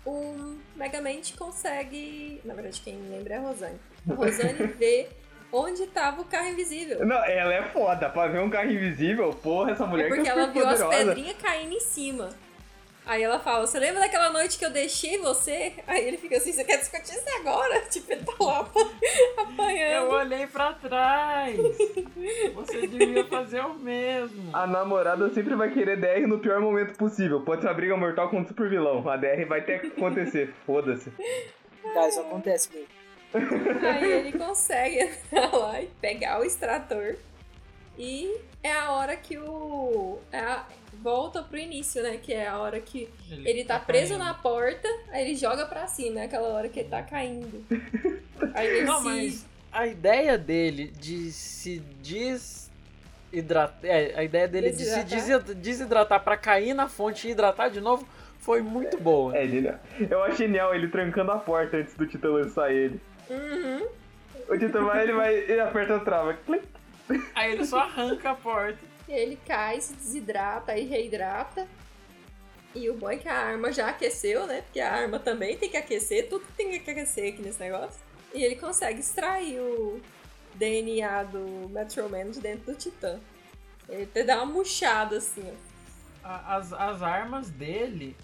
[0.05, 2.41] o Megamente consegue.
[2.43, 3.79] Na verdade, quem lembra é a Rosane.
[4.09, 5.07] A Rosane vê
[5.51, 7.05] onde tava o carro invisível.
[7.05, 8.09] Não, ela é foda.
[8.09, 10.81] Pra ver um carro invisível, porra, essa mulher É porque que é ela viu as
[10.81, 11.05] poderosa.
[11.05, 12.29] pedrinhas caindo em cima.
[13.05, 15.71] Aí ela fala, você lembra daquela noite que eu deixei você?
[15.87, 17.79] Aí ele fica assim, você quer discutir isso agora?
[17.89, 20.09] Tipo, ele tá lá apa- Eu apanhando.
[20.11, 21.55] olhei pra trás.
[22.53, 24.49] Você devia fazer o mesmo.
[24.53, 27.39] A namorada sempre vai querer DR no pior momento possível.
[27.39, 29.07] Pode ser uma briga mortal com um super vilão.
[29.09, 30.53] A DR vai ter que acontecer.
[30.65, 31.09] Foda-se.
[31.93, 32.87] Tá, isso acontece mesmo.
[33.33, 37.15] Aí ele consegue entrar lá e pegar o extrator.
[37.97, 40.19] E é a hora que o.
[40.31, 40.65] é a-
[41.01, 42.17] volta pro início, né?
[42.21, 44.23] Que é a hora que ele tá preso caindo.
[44.25, 47.63] na porta, aí ele joga pra cima, é aquela hora que ele tá caindo.
[48.53, 49.03] Aí ele Não, se.
[49.05, 51.79] mas a ideia dele de se
[53.31, 53.77] desidratar.
[53.83, 55.39] É, a ideia dele de se Desidratar?
[55.43, 58.07] desi- desidratar pra cair na fonte e hidratar de novo
[58.39, 59.35] foi muito boa.
[59.37, 59.75] É genial.
[60.09, 62.99] Eu acho genial ele trancando a porta antes do Titã lançar ele.
[63.29, 63.87] Uhum.
[64.49, 66.33] O Titã vai, ele vai, ele aperta a trava.
[66.33, 66.65] Clic.
[67.35, 68.79] Aí ele só arranca a porta.
[69.07, 71.67] Ele cai, se desidrata e reidrata.
[72.75, 74.61] E o bom é que a arma já aqueceu, né?
[74.61, 77.99] Porque a arma também tem que aquecer, tudo tem que aquecer aqui nesse negócio.
[78.33, 80.01] E ele consegue extrair o
[80.55, 83.19] DNA do Metro Man de dentro do Titã.
[83.87, 85.67] Ele até dá uma murchada assim, ó.
[86.23, 88.15] As, as armas dele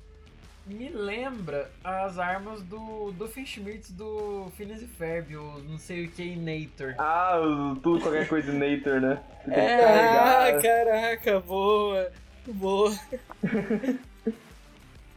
[0.66, 6.11] me lembra as armas do, do Finchmitz do Phineas e Ferb, o não sei o
[6.11, 6.95] que Nator.
[6.97, 7.36] Ah,
[7.84, 9.22] tudo qualquer coisa de Nator, né?
[9.49, 9.84] É.
[9.86, 12.11] Ah, caraca, boa.
[12.47, 12.91] Boa.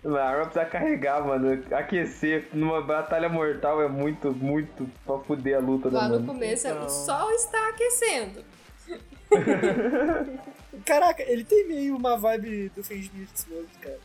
[0.05, 1.65] A arma precisa carregar, mano.
[1.73, 6.27] Aquecer numa batalha mortal é muito, muito pra fuder a luta da Lá no mano.
[6.27, 6.87] começo Então.
[6.87, 8.45] o sol está aquecendo.
[10.85, 13.99] Caraca, ele tem meio uma vibe do Fenschmitz mesmo, cara.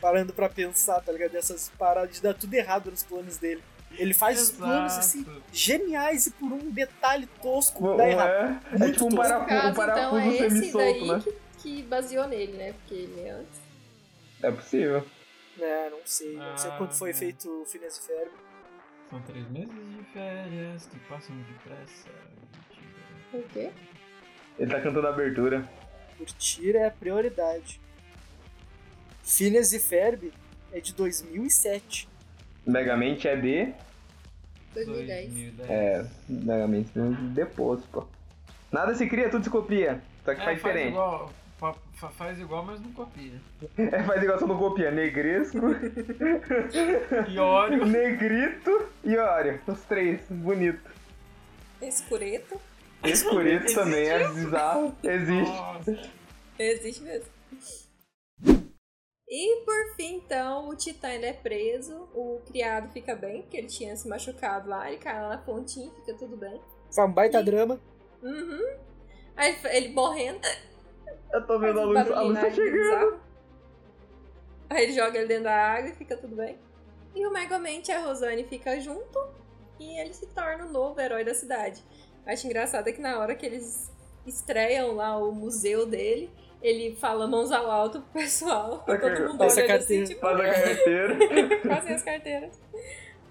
[0.00, 1.32] Parando pra pensar, tá ligado?
[1.32, 3.62] Dessas paradas de dar tudo errado nos planos dele.
[3.92, 8.30] Ele faz os planos assim, geniais e por um detalhe tosco Não dá é, errado.
[8.72, 11.20] é Muito tipo um parafuso, caso, um então, parafuso é esse semi-solto, daí né?
[11.24, 12.72] que, que baseou nele, né?
[12.72, 13.60] Porque ele é antes.
[14.42, 15.06] É possível.
[15.60, 16.36] É, não sei.
[16.36, 17.14] Não sei Ah, quando foi é.
[17.14, 18.30] feito o Phineas e Ferb.
[19.10, 22.08] São três meses de férias que passam depressa.
[23.34, 23.70] O quê?
[24.58, 25.68] Ele tá cantando a abertura.
[26.16, 27.80] Curtir é a prioridade.
[29.22, 30.32] Phineas e Ferb
[30.72, 32.08] é de 2007.
[32.66, 33.72] Megamente é de.
[34.74, 35.32] 2010.
[35.32, 35.70] 2010.
[35.70, 36.90] É, Megamente
[37.34, 38.06] depois, pô.
[38.70, 40.00] Nada se cria, tudo se copia.
[40.24, 40.88] Só que É, faz diferente.
[40.90, 43.32] igual, fa- fa- faz igual, mas não copia.
[43.78, 44.90] É, faz igual só não copia.
[44.92, 45.58] Negresco,
[47.28, 47.84] E óleo.
[47.86, 49.60] negrito e Oreo.
[49.66, 50.88] Os três, bonito.
[51.82, 52.60] Escureto.
[53.02, 54.94] Escureto também é bizarro.
[55.02, 55.50] Existe.
[55.56, 55.98] Nossa.
[56.58, 57.26] Existe mesmo.
[59.30, 62.08] E por fim, então, o Titã ele é preso.
[62.12, 64.88] O criado fica bem, porque ele tinha se machucado lá.
[64.88, 66.60] Ele cai lá na pontinha, fica tudo bem.
[66.92, 67.80] Foi um baita E- drama.
[68.22, 68.76] Uhum.
[69.36, 70.40] Aí ele morrendo.
[71.32, 73.20] Eu tô vendo a luz, a luz tá chegando.
[74.68, 76.58] Aí ele joga ele dentro da água e fica tudo bem.
[77.14, 79.18] E o Megamente e a Rosane ficam junto
[79.78, 81.82] e ele se torna o novo herói da cidade.
[82.26, 83.90] Acho engraçado é que na hora que eles
[84.26, 86.30] estreiam lá o museu dele,
[86.62, 88.84] ele fala mãos ao alto pro pessoal.
[88.86, 91.16] Ok, Todo mundo passa a olha assim, tipo, Faz a carteira.
[91.66, 92.60] quase as carteiras.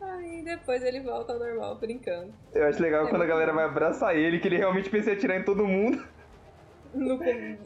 [0.01, 2.33] Aí depois ele volta ao normal, brincando.
[2.53, 5.37] Eu acho legal quando a galera vai abraçar ele, que ele realmente pensa em atirar
[5.39, 6.03] em todo mundo.
[6.93, 7.19] No-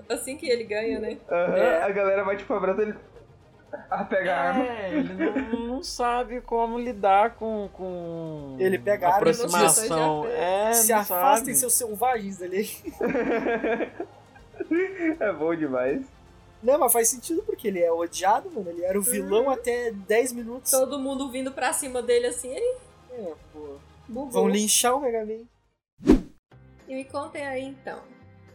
[0.09, 1.17] assim que ele ganha, né?
[1.31, 1.83] Aham, É.
[1.83, 2.95] A galera vai, tipo, abraçar ele.
[3.89, 4.65] Ah, pega a arma.
[4.65, 9.45] É, ele não, não sabe como lidar com, com Ele pega a arma e não
[9.45, 10.23] aproximação.
[10.25, 11.55] se- É, Se afastem sabe.
[11.55, 12.69] seus selvagens ali.
[15.19, 16.05] é bom demais.
[16.61, 18.69] Não, mas faz sentido porque ele é odiado, mano.
[18.69, 20.71] Ele era o vilão até 10 minutos.
[20.71, 22.77] Todo mundo vindo pra cima dele assim, ele
[23.11, 23.75] É, pô.
[24.07, 24.31] bugou.
[24.31, 25.45] Vão linchar o Mega Man.
[26.87, 27.99] E me contem aí então,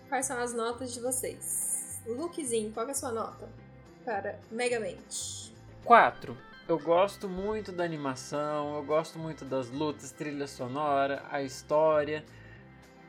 [0.09, 2.00] quais são as notas de vocês?
[2.06, 3.48] Lukezinho, qual é a sua nota
[4.04, 5.52] para Megamente?
[5.84, 6.36] 4.
[6.66, 12.24] Eu gosto muito da animação, eu gosto muito das lutas, trilha sonora, a história.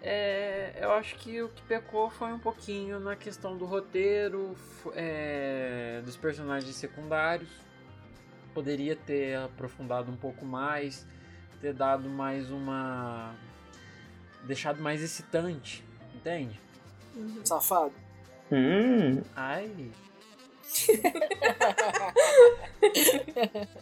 [0.02, 4.56] É, eu acho que o que pecou foi um pouquinho na questão do roteiro,
[4.96, 7.50] é, dos personagens secundários.
[8.54, 11.06] Poderia ter aprofundado um pouco mais,
[11.62, 13.36] ter dado mais uma.
[14.44, 15.84] deixado mais excitante,
[16.16, 16.60] entende?
[17.16, 17.46] Uhum.
[17.46, 17.94] Safado.
[18.52, 19.92] Hum, Ai.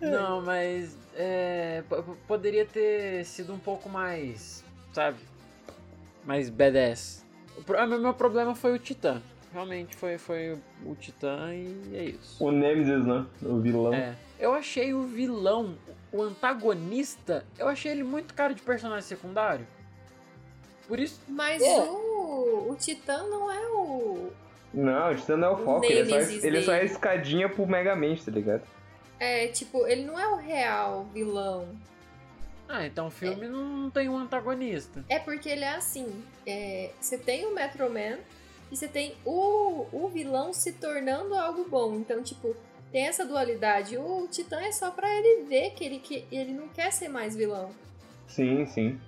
[0.00, 5.18] Não, mas é, po- po- poderia ter sido um pouco mais, sabe?
[6.24, 7.24] Mais badass.
[7.56, 9.20] O pro- ah, meu meu problema foi o Titã.
[9.52, 12.42] Realmente foi, foi o Titã e é isso.
[12.44, 13.26] o Nemesis, né?
[13.42, 13.92] O vilão.
[13.92, 14.14] É.
[14.38, 15.76] Eu achei o vilão,
[16.12, 19.66] o antagonista, eu achei ele muito cara de personagem secundário.
[20.86, 21.20] Por isso.
[21.28, 21.80] Mas É.
[21.80, 24.30] o, o Titã não é o.
[24.72, 26.74] Não, o Titã não é o O foco, ele é, só, ele é só a
[26.76, 26.86] dele.
[26.86, 28.62] escadinha pro Megamente, tá ligado?
[29.18, 31.68] É, tipo, ele não é o real vilão.
[32.72, 35.04] Ah, então o filme não tem um antagonista.
[35.08, 36.06] É porque ele é assim:
[36.46, 38.18] é, você tem o Metro Man
[38.70, 41.94] e você tem o, o vilão se tornando algo bom.
[41.96, 42.54] Então, tipo,
[42.92, 43.98] tem essa dualidade.
[43.98, 47.34] O Titã é só pra ele ver que ele, que ele não quer ser mais
[47.34, 47.70] vilão.
[48.28, 49.00] Sim, sim.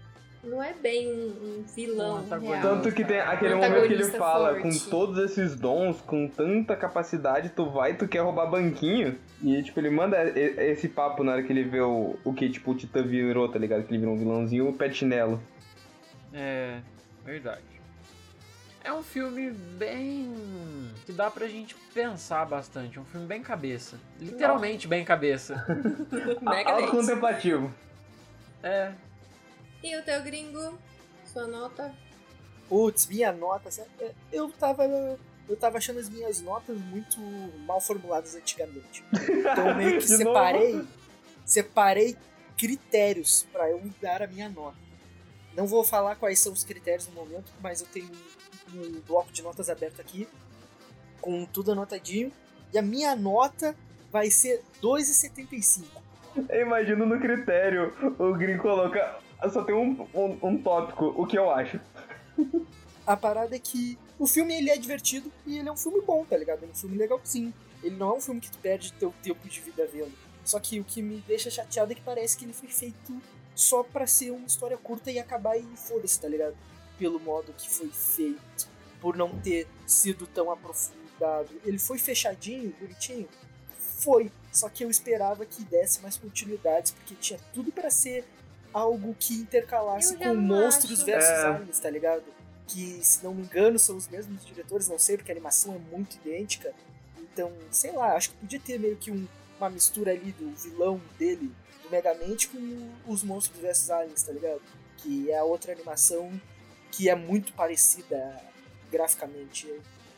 [0.42, 1.28] Não é bem um,
[1.60, 2.56] um vilão Um antagonista.
[2.60, 2.74] real.
[2.82, 4.62] Tanto que tem aquele Um momento que ele fala, forte.
[4.84, 9.16] com todos esses dons, com tanta capacidade, tu vai, tu quer roubar banquinho.
[9.42, 12.70] E, tipo, ele manda esse papo na hora que ele vê o, o que, tipo,
[12.70, 13.82] o Titã virou, tá ligado?
[13.82, 15.42] Que ele virou um vilãozinho, o Petinello.
[16.32, 16.80] É,
[17.24, 17.62] verdade.
[18.84, 20.32] É um filme bem.
[21.06, 22.98] que dá pra gente pensar bastante.
[22.98, 23.98] É um filme bem cabeça.
[24.18, 25.64] Literalmente bem cabeça.
[26.40, 26.96] Mega Alto Dance.
[26.96, 27.72] contemplativo.
[28.62, 28.92] É.
[29.82, 30.78] E o teu gringo?
[31.24, 31.92] Sua nota?
[32.68, 33.70] Putz, minha nota.
[34.32, 35.18] Eu tava.
[35.48, 37.20] Eu tava achando as minhas notas muito
[37.66, 39.04] mal formuladas antigamente.
[39.12, 40.82] Então eu meio que separei.
[41.44, 42.16] Separei
[42.56, 44.76] critérios pra eu dar a minha nota.
[45.54, 48.10] Não vou falar quais são os critérios no momento, mas eu tenho
[48.74, 50.26] um bloco de notas aberto aqui,
[51.20, 52.32] com tudo anotadinho.
[52.72, 53.76] E a minha nota
[54.10, 55.84] vai ser 2,75.
[56.48, 59.18] Eu imagino no critério, o Green coloca.
[59.52, 61.78] Só tem um, um, um tópico, o que eu acho.
[63.06, 66.24] A parada é que o filme ele é divertido e ele é um filme bom,
[66.24, 66.58] tá ligado?
[66.62, 67.52] Ele é um filme legalzinho.
[67.82, 70.12] Ele não é um filme que tu perde teu tempo de vida vendo.
[70.44, 73.20] Só que o que me deixa chateado é que parece que ele foi feito
[73.52, 76.54] só pra ser uma história curta e acabar e foda-se, tá ligado?
[76.96, 78.68] Pelo modo que foi feito.
[79.00, 81.50] Por não ter sido tão aprofundado.
[81.64, 83.28] Ele foi fechadinho, bonitinho?
[83.98, 84.30] Foi.
[84.52, 88.24] Só que eu esperava que desse mais continuidades, porque tinha tudo pra ser
[88.72, 91.04] algo que intercalasse com monstros acho.
[91.06, 91.46] versus É.
[91.46, 92.22] aliens, tá ligado?
[92.72, 95.78] Que, se não me engano, são os mesmos diretores, não sei, porque a animação é
[95.94, 96.72] muito idêntica.
[97.18, 99.26] Então, sei lá, acho que podia ter meio que um,
[99.58, 101.52] uma mistura ali do vilão dele,
[101.82, 104.62] do Megamente, com os monstros vs Aliens, tá ligado?
[104.98, 106.32] Que é a outra animação
[106.90, 108.40] que é muito parecida
[108.90, 109.68] graficamente.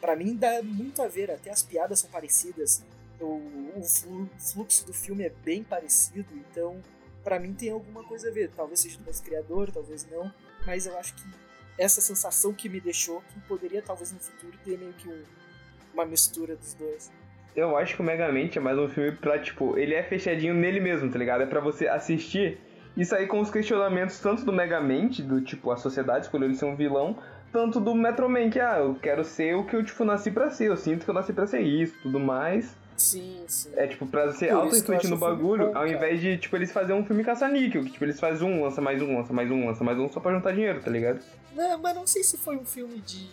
[0.01, 2.83] Para mim dá muito a ver, até as piadas são parecidas,
[3.21, 3.41] o,
[3.77, 6.83] o fluxo do filme é bem parecido, então
[7.23, 8.51] para mim tem alguma coisa a ver.
[8.51, 10.33] Talvez seja do mesmo criador, talvez não,
[10.67, 11.23] mas eu acho que
[11.79, 15.23] essa sensação que me deixou que poderia talvez no futuro ter meio que um,
[15.93, 17.13] uma mistura dos dois.
[17.55, 20.81] Eu acho que o Megamente é mais um filme pra, tipo, ele é fechadinho nele
[20.81, 21.43] mesmo, tá ligado?
[21.43, 22.59] É pra você assistir
[22.97, 26.65] e sair com os questionamentos tanto do Megamente, do tipo, a sociedade escolheu ele ser
[26.65, 27.17] um vilão,
[27.53, 30.69] tanto do Metroman, que, ah, eu quero ser o que eu, tipo, nasci pra ser,
[30.69, 32.77] eu sinto que eu nasci pra ser isso, tudo mais.
[32.97, 33.71] Sim, sim.
[33.77, 37.05] É tipo, pra ser auto-influente no bagulho, bom, ao invés de, tipo, eles fazerem um
[37.05, 39.99] filme caça-níquel, que tipo, eles fazem um, lança mais um, lança mais um, lança mais
[39.99, 41.21] um, só pra juntar dinheiro, tá ligado?
[41.55, 43.29] Não, mas não sei se foi um filme de,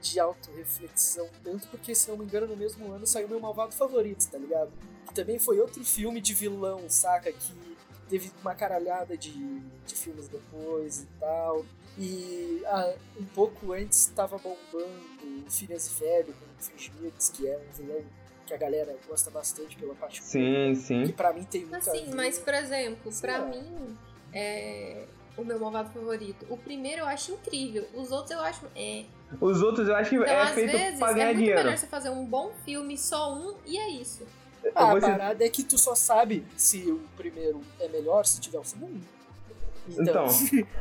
[0.00, 4.28] de auto-reflexão, tanto porque, se não me engano, no mesmo ano saiu meu malvado favorito,
[4.30, 4.70] tá ligado?
[5.08, 7.32] Que também foi outro filme de vilão, saca?
[7.32, 7.76] Que
[8.08, 11.64] teve uma caralhada de, de filmes depois e tal.
[11.98, 16.92] E ah, um pouco antes estava bombando Phineas e Ferb com Finch
[17.32, 18.04] que é um vilão
[18.46, 21.04] que a galera gosta bastante pela parte Sim, sim.
[21.04, 23.46] Que pra mim tem muito assim, mas por exemplo, Sim, pra é.
[23.46, 23.96] mim,
[24.32, 25.04] é
[25.36, 26.46] o meu malvado favorito.
[26.48, 28.66] O primeiro eu acho incrível, os outros eu acho.
[28.74, 29.04] É...
[29.40, 31.62] Os outros eu acho que então, é feito vezes, pra ganhar é muito dinheiro.
[31.62, 34.26] melhor você fazer um bom filme, só um, e é isso.
[34.74, 38.58] Ah, a parada é que tu só sabe se o primeiro é melhor se tiver
[38.58, 39.00] o segundo.
[39.88, 40.26] Então, então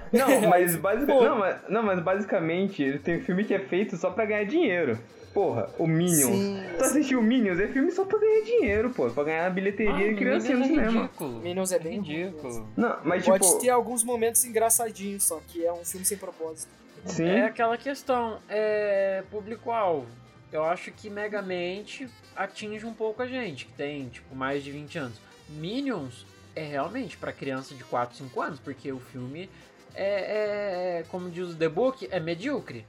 [0.11, 4.25] não, mas basicamente, não, mas, não, mas basicamente tem filme que é feito só pra
[4.25, 4.97] ganhar dinheiro.
[5.35, 6.31] Porra, o Minions.
[6.31, 7.59] Sim, tu assistiu o Minions?
[7.59, 9.09] É filme só pra ganhar dinheiro, pô.
[9.09, 11.01] Pra ganhar bilheteria ah, e criancinha no é cinema.
[11.01, 11.39] Ridículo.
[11.41, 12.69] Minions é bem ridículo.
[12.77, 13.59] Não, mas Pode tipo...
[13.59, 16.71] ter alguns momentos engraçadinhos, só que é um filme sem propósito.
[17.03, 17.25] Sim.
[17.25, 20.07] É aquela questão, é público-alvo.
[20.53, 24.97] Eu acho que Megamente atinge um pouco a gente, que tem, tipo, mais de 20
[24.99, 25.21] anos.
[25.49, 26.25] Minions
[26.55, 29.49] é realmente para criança de 4, 5 anos, porque o filme
[29.93, 32.85] é, é, como diz o The Book, é medíocre.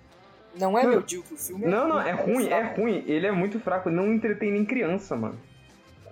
[0.59, 3.05] Não é medíocre, o filme é Não, não, é ruim, é ruim.
[3.07, 5.39] Ele é muito fraco, não entretém nem criança, mano.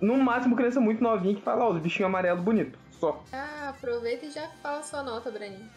[0.01, 3.23] No máximo, criança muito novinha que fala, ó, os bichinhos amarelos bonitos, só.
[3.31, 5.69] Ah, aproveita e já fala sua nota, Breninho.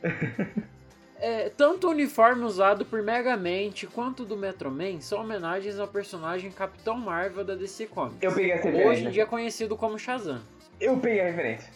[1.21, 6.49] É, tanto o uniforme usado por Megamente quanto do Metro Man são homenagens ao personagem
[6.49, 8.17] Capitão Marvel da DC Comics.
[8.21, 8.89] Eu peguei essa referência.
[8.89, 10.39] Hoje em dia conhecido como Shazam.
[10.79, 11.69] Eu peguei a referência.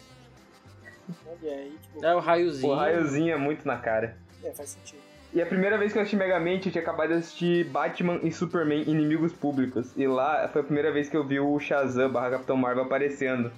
[2.02, 2.72] É o raiozinho.
[2.72, 4.16] O raiozinho é muito na cara.
[4.42, 5.02] É, faz sentido.
[5.30, 8.32] E a primeira vez que eu assisti Megamente, eu tinha acabado de assistir Batman e
[8.32, 9.92] Superman Inimigos Públicos.
[9.94, 13.52] E lá foi a primeira vez que eu vi o Shazam barra Capitão Marvel aparecendo.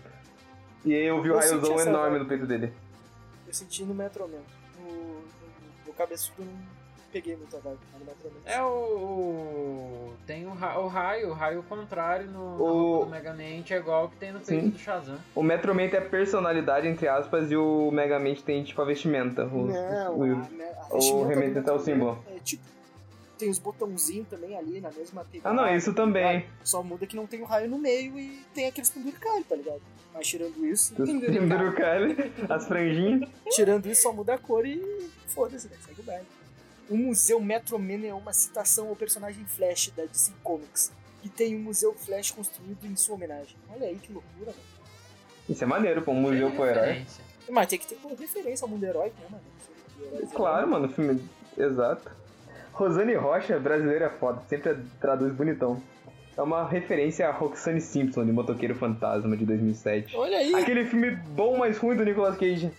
[0.84, 2.72] E aí eu vi eu o raiozão enorme no peito dele.
[3.46, 4.55] Eu senti no Metro Man
[5.96, 6.46] cabeçudo
[7.12, 7.78] peguei muito a vibe.
[8.44, 8.66] É o.
[8.66, 12.56] o- tem o, ra- o raio, o raio contrário no, O-
[12.96, 15.16] roupa do Megamente é igual o que tem no peito do Shazam.
[15.34, 19.44] O Metroman tem a personalidade, entre aspas, e o Megamente tem, tipo, a vestimenta.
[19.44, 22.18] O, Não, o, a, a o remete do até o símbolo.
[22.28, 22.64] É tipo,
[23.38, 25.50] tem os botãozinhos também ali na mesma pegada.
[25.50, 26.46] Ah, não, isso também.
[26.64, 29.80] Só muda que não tem o raio no meio e tem aqueles penduricalhos, tá ligado?
[30.14, 32.16] Mas tirando isso, Dos Pindurucalho,
[32.48, 33.28] as franjinhas.
[33.50, 34.80] tirando isso só muda a cor e
[35.26, 35.76] foda-se, né?
[35.86, 36.26] Segue o baile.
[36.88, 40.92] O Museu Metroman é uma citação ao personagem Flash da DC Comics.
[41.22, 43.56] E tem um Museu Flash construído em sua homenagem.
[43.74, 44.76] Olha aí que loucura, mano.
[45.48, 47.04] Isso é maneiro, pô, um museu pro herói.
[47.48, 50.30] Mas tem que ter referência ao mundo heróico, né, mano?
[50.34, 51.22] Claro, mano, filme.
[51.56, 52.10] Exato.
[52.76, 55.82] Rosane Rocha, brasileira é foda, sempre traduz bonitão.
[56.36, 60.14] É uma referência a Roxane Simpson, de Motoqueiro Fantasma, de 2007.
[60.16, 60.54] Olha aí!
[60.54, 62.70] Aquele filme bom, mas ruim do Nicolas Cage.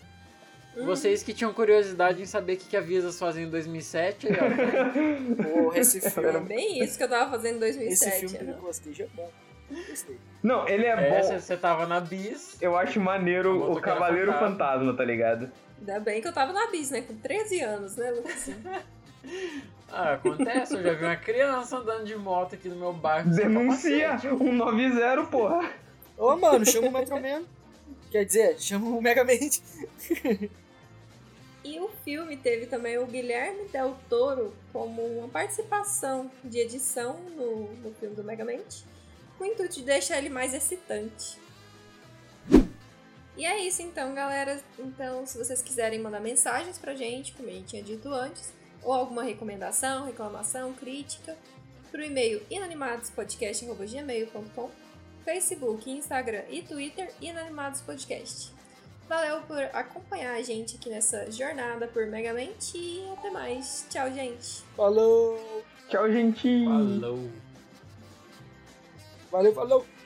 [0.86, 4.34] Vocês que tinham curiosidade em saber o que, que a Visas fazia em 2007, aí,
[4.36, 5.42] ó.
[5.64, 8.20] Porra, esse É filme, bem isso que eu tava fazendo em esse 2007.
[8.20, 8.52] filme do né?
[8.54, 9.30] Nicolas Cage é bom.
[9.90, 10.18] Gostei.
[10.44, 11.24] Não, ele é, É, bom.
[11.24, 12.56] você- você tava na bis.
[12.62, 14.50] Eu acho maneiro o Motoqueiro Cavaleiro Fantasma.
[14.52, 15.52] Fantasma, tá ligado?
[15.80, 17.02] Ainda bem que eu tava na bis, né?
[17.02, 18.52] Com 13 anos, né, Lucas?
[19.90, 23.30] Ah, acontece, eu já vi uma criança andando de moto aqui no meu bairro.
[23.30, 24.18] Denuncia.
[24.20, 25.72] 190, porra.
[26.18, 27.44] Ô, mano, chama o Metroman.
[28.12, 29.62] Quer dizer, chama o Megamente.
[31.64, 37.74] E o filme teve também o Guilherme Del Toro como uma participação de edição no,
[37.74, 38.86] no filme do Megamente,
[39.38, 41.38] com o intuito de deixar ele mais excitante.
[43.36, 44.62] E é isso então, galera.
[44.80, 48.54] Então, se vocês quiserem mandar mensagens pra gente, como a gente tinha dito antes,
[48.88, 51.36] ou alguma recomendação, reclamação, crítica,
[51.92, 54.72] pro e-mail inanimadospodcast.gmail.com,
[55.26, 58.54] Facebook, Instagram e Twitter inanimadospodcast.
[59.10, 63.86] Valeu por acompanhar a gente aqui nessa jornada por Megamente e até mais.
[63.90, 64.64] Tchau, gente!
[64.78, 65.66] Falou!
[65.90, 66.66] Tchau, gente.
[66.66, 67.30] Falou.
[69.30, 69.97] Valeu, falou!